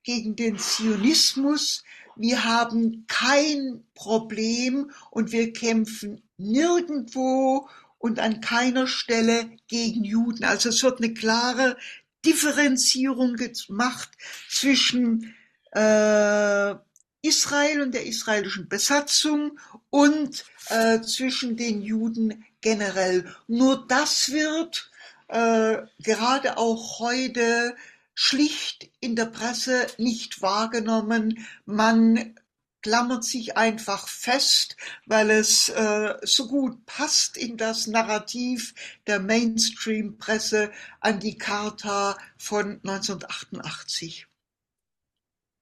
gegen 0.04 0.36
den 0.36 0.58
Zionismus, 0.58 1.84
wir 2.16 2.44
haben 2.44 3.06
kein 3.08 3.84
Problem 3.94 4.92
und 5.12 5.32
wir 5.32 5.54
kämpfen 5.54 6.22
nirgendwo 6.38 7.68
und 7.98 8.20
an 8.20 8.42
keiner 8.42 8.88
Stelle 8.88 9.50
gegen 9.68 10.04
Juden. 10.04 10.44
Also 10.44 10.70
es 10.70 10.84
wird 10.84 11.02
eine 11.02 11.14
klare 11.14 11.78
Differenzierung 12.26 13.36
gemacht 13.36 14.10
zwischen 14.50 15.36
äh, 15.72 16.76
Israel 17.22 17.82
und 17.82 17.94
der 17.94 18.06
israelischen 18.06 18.68
Besatzung 18.68 19.60
und 19.90 20.46
äh, 20.70 21.02
zwischen 21.02 21.58
den 21.58 21.82
Juden 21.82 22.44
generell. 22.62 23.26
Nur 23.48 23.86
das 23.88 24.32
wird 24.32 24.92
äh, 25.28 25.78
gerade 26.00 26.58
auch 26.58 27.00
heute 27.00 27.76
schlicht 28.14 28.92
in 29.00 29.16
der 29.16 29.26
Presse 29.26 29.88
nicht 29.98 30.42
wahrgenommen. 30.42 31.46
Man 31.66 32.36
klammert 32.82 33.24
sich 33.24 33.58
einfach 33.58 34.08
fest, 34.08 34.76
weil 35.06 35.30
es 35.30 35.70
äh, 35.70 36.16
so 36.24 36.48
gut 36.48 36.86
passt 36.86 37.38
in 37.38 37.58
das 37.58 37.88
Narrativ 37.88 38.74
der 39.08 39.20
Mainstream-Presse 39.20 40.72
an 41.00 41.20
die 41.20 41.38
Charta 41.38 42.18
von 42.38 42.80
1988. 42.84 44.28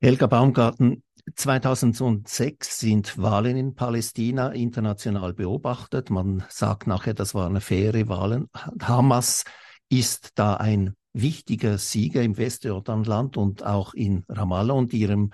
Helga 0.01 0.27
Baumgarten, 0.27 1.03
2006 1.35 2.79
sind 2.79 3.17
Wahlen 3.17 3.57
in 3.57 3.75
Palästina 3.75 4.49
international 4.49 5.33
beobachtet. 5.33 6.09
Man 6.09 6.43
sagt 6.49 6.87
nachher, 6.87 7.13
das 7.13 7.33
waren 7.33 7.59
faire 7.61 8.07
Wahlen. 8.07 8.47
Hamas 8.81 9.43
ist 9.89 10.31
da 10.35 10.55
ein 10.55 10.95
wichtiger 11.13 11.77
Sieger 11.77 12.21
im 12.21 12.37
Westjordanland 12.37 13.37
und 13.37 13.63
auch 13.63 13.93
in 13.93 14.25
Ramallah 14.29 14.73
und 14.73 14.93
ihrem 14.93 15.31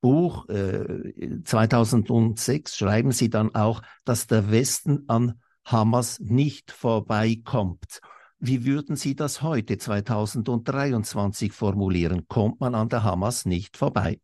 Buch 0.00 0.48
äh, 0.48 1.42
2006 1.44 2.76
schreiben 2.76 3.12
sie 3.12 3.30
dann 3.30 3.54
auch, 3.54 3.82
dass 4.04 4.26
der 4.26 4.50
Westen 4.50 5.04
an 5.08 5.40
Hamas 5.64 6.20
nicht 6.20 6.70
vorbeikommt. 6.70 8.00
Wie 8.40 8.64
würden 8.64 8.94
Sie 8.94 9.16
das 9.16 9.42
heute 9.42 9.78
2023 9.78 11.52
formulieren? 11.52 12.28
Kommt 12.28 12.60
man 12.60 12.76
an 12.76 12.88
der 12.88 13.02
Hamas 13.02 13.44
nicht 13.44 13.76
vorbei? 13.76 14.20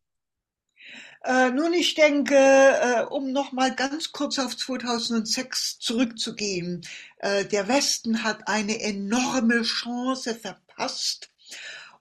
Äh, 1.24 1.50
nun, 1.52 1.72
ich 1.72 1.94
denke, 1.94 2.36
äh, 2.36 3.02
um 3.08 3.32
noch 3.32 3.52
mal 3.52 3.74
ganz 3.74 4.12
kurz 4.12 4.38
auf 4.38 4.56
2006 4.58 5.78
zurückzugehen, 5.78 6.82
äh, 7.18 7.46
der 7.46 7.66
Westen 7.66 8.22
hat 8.22 8.46
eine 8.46 8.78
enorme 8.82 9.62
Chance 9.62 10.34
verpasst, 10.34 11.30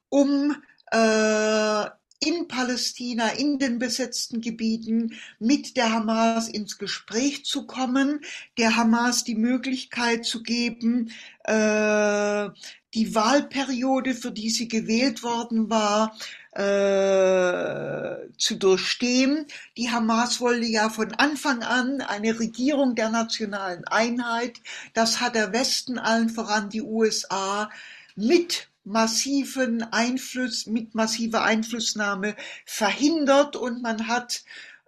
um 0.10 0.62
äh, 0.92 1.86
in 2.26 2.48
Palästina, 2.48 3.30
in 3.30 3.60
den 3.60 3.80
besetzten 3.80 4.42
Gebieten 4.42 5.14
mit 5.40 5.78
der 5.78 5.92
Hamas 5.92 6.48
ins 6.48 6.78
Gespräch 6.78 7.46
zu 7.46 7.66
kommen, 7.66 8.22
der 8.58 8.76
Hamas 8.76 9.24
die 9.24 9.36
Möglichkeit 9.36 10.26
zu 10.26 10.44
geben, 10.44 11.12
äh, 11.44 12.50
die 12.94 13.16
Wahlperiode, 13.16 14.14
für 14.14 14.32
die 14.32 14.50
sie 14.50 14.68
gewählt 14.68 15.24
worden 15.24 15.70
war, 15.70 16.16
äh, 16.52 18.30
zu 18.38 18.56
durchstehen. 18.56 19.48
Die 19.78 19.90
Hamas 19.90 20.40
wollte 20.40 20.68
ja 20.68 20.90
von 20.90 21.12
Anfang 21.14 21.64
an 21.64 22.02
eine 22.02 22.40
Regierung 22.40 22.96
der 22.96 23.10
nationalen 23.10 23.86
Einheit. 23.86 24.62
Das 24.94 25.20
hat 25.20 25.36
der 25.36 25.52
Westen, 25.52 25.98
allen 25.98 26.30
voran 26.30 26.70
die 26.70 26.84
USA, 26.84 27.70
mit 28.16 28.70
massiven 28.84 29.84
Einfluss, 29.84 30.66
mit 30.66 30.96
massiver 30.96 31.44
Einflussnahme 31.44 32.36
verhindert 32.66 33.56
und 33.56 33.82
man 33.82 34.08
hat 34.08 34.44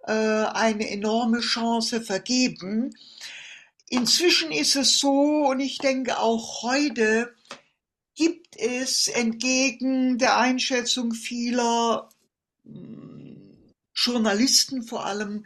äh, 0.06 0.12
eine 0.12 0.90
enorme 0.90 1.40
Chance 1.40 2.00
vergeben. 2.00 2.94
Inzwischen 3.88 4.52
ist 4.52 4.76
es 4.76 4.98
so, 4.98 5.46
und 5.48 5.60
ich 5.60 5.78
denke 5.78 6.18
auch 6.18 6.62
heute 6.62 7.34
gibt 8.14 8.56
es 8.56 9.08
entgegen 9.08 10.18
der 10.18 10.38
Einschätzung 10.38 11.12
vieler 11.12 12.08
hm, 12.64 13.72
Journalisten 13.94 14.82
vor 14.82 15.06
allem 15.06 15.44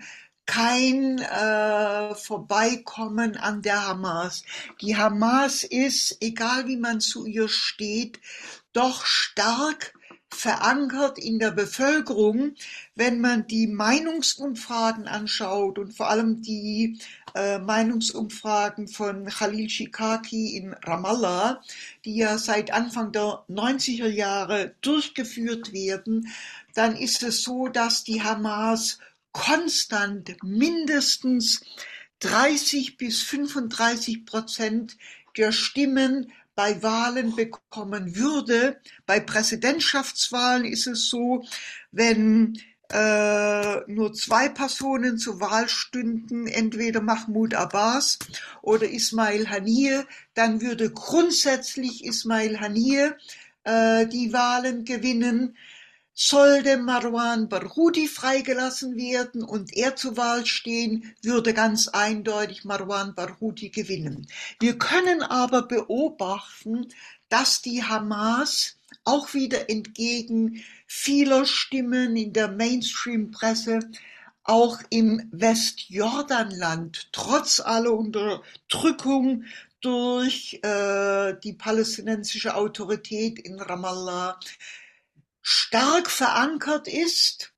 kein 0.50 1.20
äh, 1.20 2.12
Vorbeikommen 2.16 3.36
an 3.36 3.62
der 3.62 3.86
Hamas. 3.86 4.42
Die 4.80 4.96
Hamas 4.96 5.62
ist, 5.62 6.16
egal 6.20 6.66
wie 6.66 6.76
man 6.76 7.00
zu 7.00 7.24
ihr 7.24 7.48
steht, 7.48 8.18
doch 8.72 9.06
stark 9.06 9.94
verankert 10.28 11.20
in 11.20 11.38
der 11.38 11.52
Bevölkerung, 11.52 12.54
wenn 12.96 13.20
man 13.20 13.46
die 13.46 13.68
Meinungsumfragen 13.68 15.06
anschaut 15.06 15.78
und 15.78 15.96
vor 15.96 16.10
allem 16.10 16.42
die 16.42 16.98
äh, 17.36 17.60
Meinungsumfragen 17.60 18.88
von 18.88 19.26
Khalil 19.26 19.68
Shikaki 19.68 20.56
in 20.56 20.72
Ramallah, 20.72 21.62
die 22.04 22.16
ja 22.16 22.38
seit 22.38 22.72
Anfang 22.72 23.12
der 23.12 23.44
90er 23.48 24.08
Jahre 24.08 24.74
durchgeführt 24.80 25.72
werden, 25.72 26.26
dann 26.74 26.96
ist 26.96 27.22
es 27.22 27.42
so, 27.42 27.68
dass 27.68 28.02
die 28.02 28.22
Hamas 28.22 28.98
konstant 29.32 30.36
mindestens 30.42 31.62
30 32.20 32.96
bis 32.96 33.22
35 33.22 34.26
Prozent 34.26 34.96
der 35.36 35.52
Stimmen 35.52 36.32
bei 36.54 36.82
Wahlen 36.82 37.34
bekommen 37.34 38.16
würde. 38.16 38.80
Bei 39.06 39.20
Präsidentschaftswahlen 39.20 40.64
ist 40.64 40.86
es 40.86 41.08
so, 41.08 41.44
wenn 41.90 42.60
äh, 42.92 43.80
nur 43.86 44.12
zwei 44.12 44.48
Personen 44.48 45.16
zur 45.16 45.40
Wahl 45.40 45.68
stünden, 45.68 46.46
entweder 46.46 47.00
Mahmoud 47.00 47.54
Abbas 47.54 48.18
oder 48.62 48.90
Ismail 48.90 49.48
Haniyeh, 49.48 50.04
dann 50.34 50.60
würde 50.60 50.90
grundsätzlich 50.90 52.04
Ismail 52.04 52.60
Haniyeh 52.60 53.12
äh, 53.64 54.06
die 54.06 54.32
Wahlen 54.32 54.84
gewinnen 54.84 55.56
sollte 56.14 56.76
Marwan 56.76 57.48
Barghouti 57.48 58.06
freigelassen 58.06 58.96
werden 58.96 59.42
und 59.42 59.76
er 59.76 59.96
zur 59.96 60.16
Wahl 60.16 60.44
stehen, 60.44 61.14
würde 61.22 61.54
ganz 61.54 61.88
eindeutig 61.88 62.64
Marwan 62.64 63.14
Barghouti 63.14 63.70
gewinnen. 63.70 64.26
Wir 64.58 64.78
können 64.78 65.22
aber 65.22 65.62
beobachten, 65.62 66.88
dass 67.28 67.62
die 67.62 67.82
Hamas 67.84 68.76
auch 69.04 69.34
wieder 69.34 69.70
entgegen 69.70 70.62
vieler 70.86 71.46
Stimmen 71.46 72.16
in 72.16 72.32
der 72.32 72.48
Mainstream-Presse 72.48 73.80
auch 74.42 74.80
im 74.90 75.28
Westjordanland 75.32 77.08
trotz 77.12 77.60
aller 77.60 77.92
Unterdrückung 77.92 79.44
durch 79.80 80.60
äh, 80.62 81.34
die 81.42 81.52
palästinensische 81.52 82.54
Autorität 82.54 83.38
in 83.38 83.60
Ramallah 83.60 84.38
stark 85.70 86.11
verankert 86.11 86.88
ist, 86.88 87.54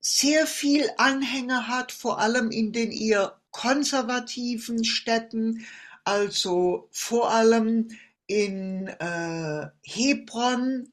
sehr 0.00 0.44
viel 0.48 0.90
Anhänger 0.96 1.68
hat, 1.68 1.92
vor 1.92 2.18
allem 2.18 2.50
in 2.50 2.72
den 2.72 2.90
eher 2.90 3.40
konservativen 3.52 4.84
Städten, 4.84 5.64
also 6.02 6.88
vor 6.90 7.30
allem 7.30 7.96
in 8.26 8.88
äh, 8.88 9.68
Hebron, 9.82 10.92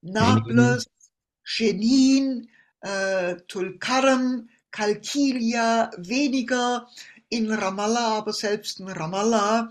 Nablus, 0.00 0.86
Jenin, 1.46 2.48
äh, 2.80 3.36
Tulkarm, 3.46 4.48
Kalkilia, 4.72 5.92
weniger 5.98 6.88
in 7.28 7.52
Ramallah, 7.52 8.18
aber 8.18 8.32
selbst 8.32 8.80
in 8.80 8.88
Ramallah 8.88 9.70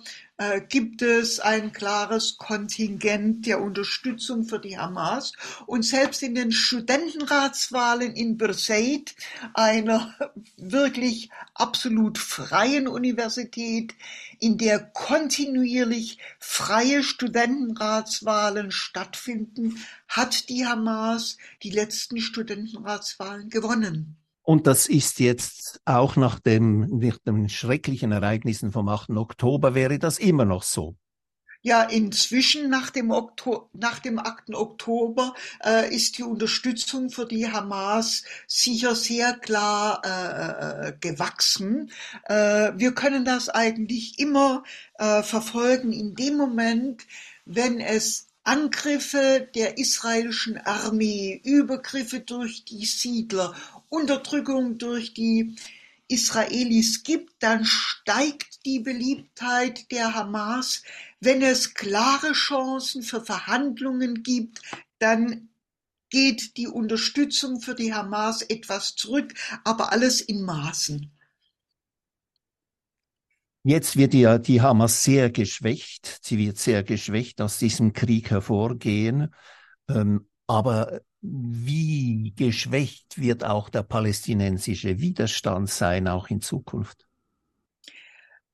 gibt 0.69 1.01
es 1.01 1.39
ein 1.39 1.71
klares 1.71 2.37
Kontingent 2.37 3.45
der 3.47 3.59
Unterstützung 3.59 4.43
für 4.45 4.59
die 4.59 4.77
Hamas. 4.77 5.33
Und 5.65 5.83
selbst 5.83 6.21
in 6.21 6.35
den 6.35 6.51
Studentenratswahlen 6.51 8.13
in 8.13 8.37
Bursaid, 8.37 9.15
einer 9.53 10.13
wirklich 10.57 11.31
absolut 11.55 12.17
freien 12.17 12.87
Universität, 12.87 13.95
in 14.39 14.57
der 14.57 14.79
kontinuierlich 14.79 16.19
freie 16.39 17.01
Studentenratswahlen 17.01 18.71
stattfinden, 18.71 19.83
hat 20.07 20.49
die 20.49 20.67
Hamas 20.67 21.37
die 21.63 21.71
letzten 21.71 22.19
Studentenratswahlen 22.19 23.49
gewonnen. 23.49 24.17
Und 24.47 24.65
das 24.65 24.87
ist 24.87 25.19
jetzt 25.19 25.81
auch 25.83 26.15
nach, 26.15 26.39
dem, 26.39 26.99
nach 26.99 27.17
den 27.17 27.49
schrecklichen 27.49 28.13
Ereignissen 28.13 28.71
vom 28.71 28.87
8. 28.87 29.09
Oktober 29.09 29.75
wäre 29.75 29.99
das 29.99 30.19
immer 30.19 30.45
noch 30.45 30.63
so. 30.63 30.95
Ja, 31.63 31.83
inzwischen 31.83 32.69
nach 32.69 32.89
dem, 32.89 33.11
Okto 33.11 33.69
nach 33.73 33.99
dem 33.99 34.19
8. 34.19 34.55
Oktober 34.55 35.33
äh, 35.65 35.93
ist 35.93 36.17
die 36.17 36.23
Unterstützung 36.23 37.09
für 37.09 37.25
die 37.25 37.51
Hamas 37.51 38.23
sicher 38.47 38.95
sehr 38.95 39.33
klar 39.33 40.01
äh, 40.05 40.87
äh 40.87 40.93
gewachsen. 40.97 41.91
Äh, 42.23 42.71
wir 42.77 42.93
können 42.93 43.25
das 43.25 43.49
eigentlich 43.49 44.17
immer 44.17 44.63
äh, 44.93 45.23
verfolgen 45.23 45.91
in 45.91 46.15
dem 46.15 46.37
Moment, 46.37 47.05
wenn 47.43 47.81
es 47.81 48.27
Angriffe 48.47 49.45
der 49.55 49.77
israelischen 49.77 50.55
Armee, 50.55 51.41
Übergriffe 51.43 52.21
durch 52.21 52.63
die 52.63 52.85
Siedler 52.85 53.53
Unterdrückung 53.89 54.77
durch 54.77 55.13
die 55.13 55.55
Israelis 56.07 57.03
gibt, 57.03 57.33
dann 57.39 57.65
steigt 57.65 58.65
die 58.65 58.79
Beliebtheit 58.79 59.91
der 59.91 60.13
Hamas. 60.13 60.83
Wenn 61.19 61.41
es 61.41 61.73
klare 61.73 62.33
Chancen 62.33 63.03
für 63.03 63.21
Verhandlungen 63.21 64.23
gibt, 64.23 64.61
dann 64.99 65.49
geht 66.09 66.55
die 66.57 66.67
Unterstützung 66.67 67.59
für 67.59 67.75
die 67.75 67.93
Hamas 67.93 68.41
etwas 68.41 68.95
zurück, 68.95 69.33
aber 69.65 69.91
alles 69.91 70.21
in 70.21 70.43
Maßen. 70.43 71.11
Jetzt 73.63 73.97
wird 73.97 74.13
ja 74.13 74.37
die 74.37 74.61
Hamas 74.61 75.03
sehr 75.03 75.29
geschwächt. 75.29 76.19
Sie 76.23 76.37
wird 76.37 76.57
sehr 76.57 76.83
geschwächt 76.83 77.41
aus 77.41 77.59
diesem 77.59 77.91
Krieg 77.91 78.31
hervorgehen. 78.31 79.33
Ähm, 79.89 80.29
aber 80.47 81.01
wie 81.21 82.33
geschwächt 82.35 83.19
wird 83.19 83.43
auch 83.43 83.69
der 83.69 83.83
palästinensische 83.83 84.99
Widerstand 84.99 85.69
sein, 85.69 86.07
auch 86.07 86.29
in 86.29 86.41
Zukunft? 86.41 87.07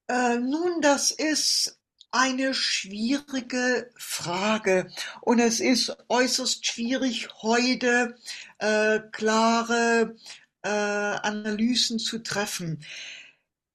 Äh, 0.08 0.38
nun, 0.38 0.82
das 0.82 1.12
ist 1.12 1.80
eine 2.12 2.54
schwierige 2.54 3.90
Frage 3.98 4.92
und 5.22 5.40
es 5.40 5.60
ist 5.60 5.98
äußerst 6.10 6.66
schwierig, 6.66 7.30
heute 7.42 8.16
äh, 8.60 9.00
klare 9.12 10.16
äh, 10.62 10.70
Analysen 10.70 11.98
zu 11.98 12.20
treffen. 12.20 12.86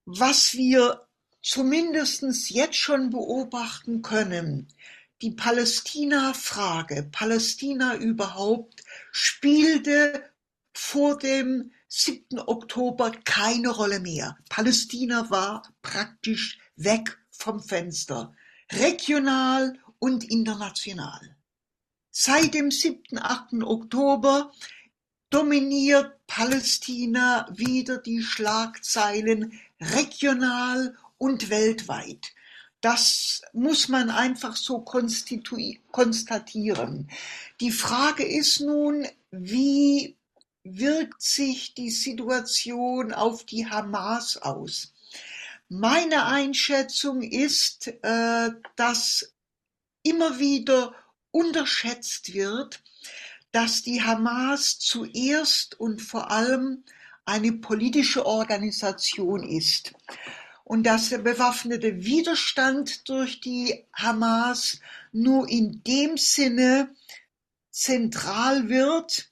Was 0.04 0.54
wir 0.54 1.06
zumindest 1.42 2.22
jetzt 2.50 2.76
schon 2.76 3.10
beobachten 3.10 4.02
können, 4.02 4.68
die 5.22 5.32
Palästina-Frage, 5.32 7.08
Palästina 7.10 7.96
überhaupt, 7.96 8.84
spielte 9.10 10.22
vor 10.72 11.18
dem 11.18 11.72
7. 11.88 12.38
Oktober 12.38 13.10
keine 13.24 13.70
Rolle 13.70 14.00
mehr. 14.00 14.38
Palästina 14.48 15.28
war 15.30 15.62
praktisch 15.82 16.58
weg 16.76 17.18
vom 17.30 17.60
Fenster, 17.60 18.34
regional 18.72 19.78
und 19.98 20.24
international. 20.30 21.36
Seit 22.10 22.54
dem 22.54 22.70
7. 22.70 23.18
8. 23.18 23.62
Oktober 23.64 24.52
dominiert 25.30 26.26
Palästina 26.26 27.48
wieder 27.52 27.98
die 27.98 28.22
Schlagzeilen 28.22 29.58
regional 29.80 30.96
und 31.16 31.50
weltweit. 31.50 32.32
Das 32.80 33.42
muss 33.52 33.88
man 33.88 34.10
einfach 34.10 34.56
so 34.56 34.80
konstatieren. 34.80 37.10
Die 37.60 37.72
Frage 37.72 38.24
ist 38.24 38.60
nun, 38.60 39.08
wie 39.32 40.16
wirkt 40.62 41.20
sich 41.20 41.74
die 41.74 41.90
Situation 41.90 43.12
auf 43.12 43.44
die 43.44 43.66
Hamas 43.66 44.36
aus? 44.36 44.94
Meine 45.68 46.26
Einschätzung 46.26 47.22
ist, 47.22 47.88
äh, 47.88 48.50
dass 48.76 49.34
immer 50.04 50.38
wieder 50.38 50.94
unterschätzt 51.32 52.32
wird, 52.32 52.80
dass 53.50 53.82
die 53.82 54.02
Hamas 54.02 54.78
zuerst 54.78 55.80
und 55.80 56.00
vor 56.00 56.30
allem 56.30 56.84
eine 57.24 57.50
politische 57.52 58.24
Organisation 58.24 59.42
ist 59.42 59.94
und 60.68 60.82
dass 60.82 61.08
der 61.08 61.18
bewaffnete 61.18 62.04
Widerstand 62.04 63.08
durch 63.08 63.40
die 63.40 63.86
Hamas 63.94 64.80
nur 65.12 65.48
in 65.48 65.82
dem 65.82 66.18
Sinne 66.18 66.90
zentral 67.70 68.68
wird, 68.68 69.30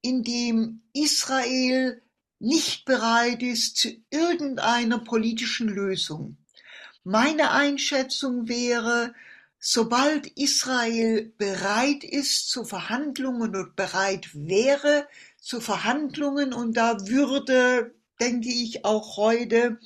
in 0.00 0.24
dem 0.24 0.82
Israel 0.92 2.02
nicht 2.40 2.84
bereit 2.84 3.44
ist 3.44 3.76
zu 3.76 3.90
irgendeiner 4.10 4.98
politischen 4.98 5.68
Lösung. 5.68 6.36
Meine 7.04 7.52
Einschätzung 7.52 8.48
wäre, 8.48 9.14
sobald 9.60 10.26
Israel 10.36 11.32
bereit 11.38 12.02
ist 12.02 12.50
zu 12.50 12.64
Verhandlungen 12.64 13.54
und 13.54 13.76
bereit 13.76 14.30
wäre 14.32 15.06
zu 15.40 15.60
Verhandlungen, 15.60 16.52
und 16.52 16.76
da 16.76 17.06
würde, 17.06 17.94
denke 18.20 18.48
ich, 18.48 18.84
auch 18.84 19.16
heute 19.16 19.78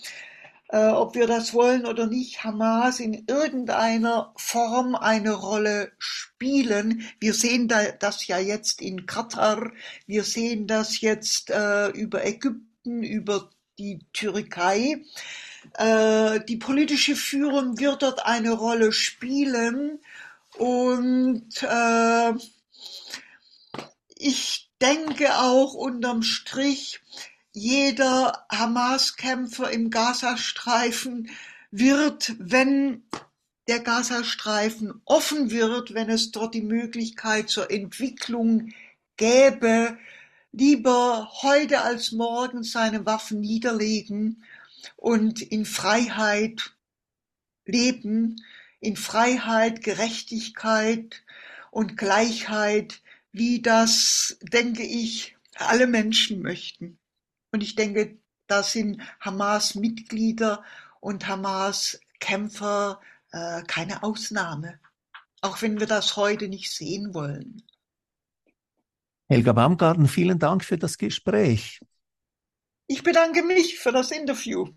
äh, 0.69 0.89
ob 0.89 1.15
wir 1.15 1.27
das 1.27 1.55
wollen 1.55 1.87
oder 1.87 2.07
nicht, 2.07 2.45
Hamas 2.45 3.01
in 3.01 3.25
irgendeiner 3.29 4.33
Form 4.37 4.95
eine 4.95 5.33
Rolle 5.33 5.93
spielen. 5.99 7.07
Wir 7.21 7.35
sehen 7.35 7.69
da, 7.69 7.85
das 7.93 8.27
ja 8.27 8.39
jetzt 8.39 8.81
in 8.81 9.07
Katar, 9.07 9.73
wir 10.07 10.25
sehen 10.25 10.67
das 10.67 11.01
jetzt 11.01 11.51
äh, 11.51 11.89
über 11.89 12.27
Ägypten, 12.27 13.03
über 13.03 13.51
die 13.79 14.01
Türkei. 14.13 15.03
Äh, 15.75 16.41
die 16.49 16.57
politische 16.57 17.17
Führung 17.17 17.79
wird 17.79 18.03
dort 18.03 18.25
eine 18.25 18.53
Rolle 18.53 18.93
spielen 18.93 20.01
und 20.57 21.63
äh, 21.63 22.33
ich 24.17 24.71
denke 24.81 25.39
auch 25.39 25.75
unterm 25.75 26.23
Strich, 26.23 27.01
jeder 27.57 28.45
Hamas-Kämpfer 28.53 29.71
im 29.71 29.89
Gazastreifen 29.89 31.31
wird, 31.71 32.35
wenn 32.39 33.05
der 33.67 33.81
Gazastreifen 33.81 35.01
offen 35.07 35.51
wird, 35.51 35.95
wenn 35.95 36.11
es 36.11 36.33
dort 36.33 36.55
die 36.55 36.61
Möglichkeit 36.61 37.49
zur 37.49 37.71
Entwicklung 37.71 38.75
gäbe, 39.17 39.97
lieber 40.53 41.31
heute 41.41 41.81
als 41.81 42.13
morgen 42.13 42.63
seine 42.63 43.07
Waffen 43.07 43.41
niederlegen 43.41 44.45
und 44.97 45.41
in 45.41 45.65
Freiheit 45.65 46.75
leben, 47.65 48.37
in 48.81 48.97
Freiheit, 48.97 49.83
Gerechtigkeit 49.83 51.23
und 51.71 51.97
Gleichheit, 51.97 53.01
wie 53.33 53.63
das, 53.63 54.37
denke 54.43 54.83
ich, 54.83 55.39
alle 55.55 55.87
Menschen 55.87 56.43
möchten. 56.43 56.99
Und 57.57 57.63
ich 57.63 57.75
denke, 57.75 58.19
da 58.49 58.63
sind 58.63 59.01
Hamas-Mitglieder 59.19 60.63
und 61.01 61.27
Hamas-Kämpfer 61.27 63.01
äh, 63.33 63.63
keine 63.63 64.03
Ausnahme, 64.03 64.79
auch 65.41 65.63
wenn 65.63 65.81
wir 65.81 65.87
das 65.87 66.17
heute 66.17 66.49
nicht 66.49 66.71
sehen 66.71 67.15
wollen. 67.15 67.63
Helga 69.31 69.55
Baumgarten, 69.55 70.07
vielen 70.07 70.39
Dank 70.39 70.67
für 70.67 70.77
das 70.77 70.99
Gespräch. 70.99 71.81
Ich 72.89 73.03
bedanke 73.03 73.43
mich 73.43 73.79
für 73.79 73.91
das 73.91 74.11
Interview. 74.11 74.75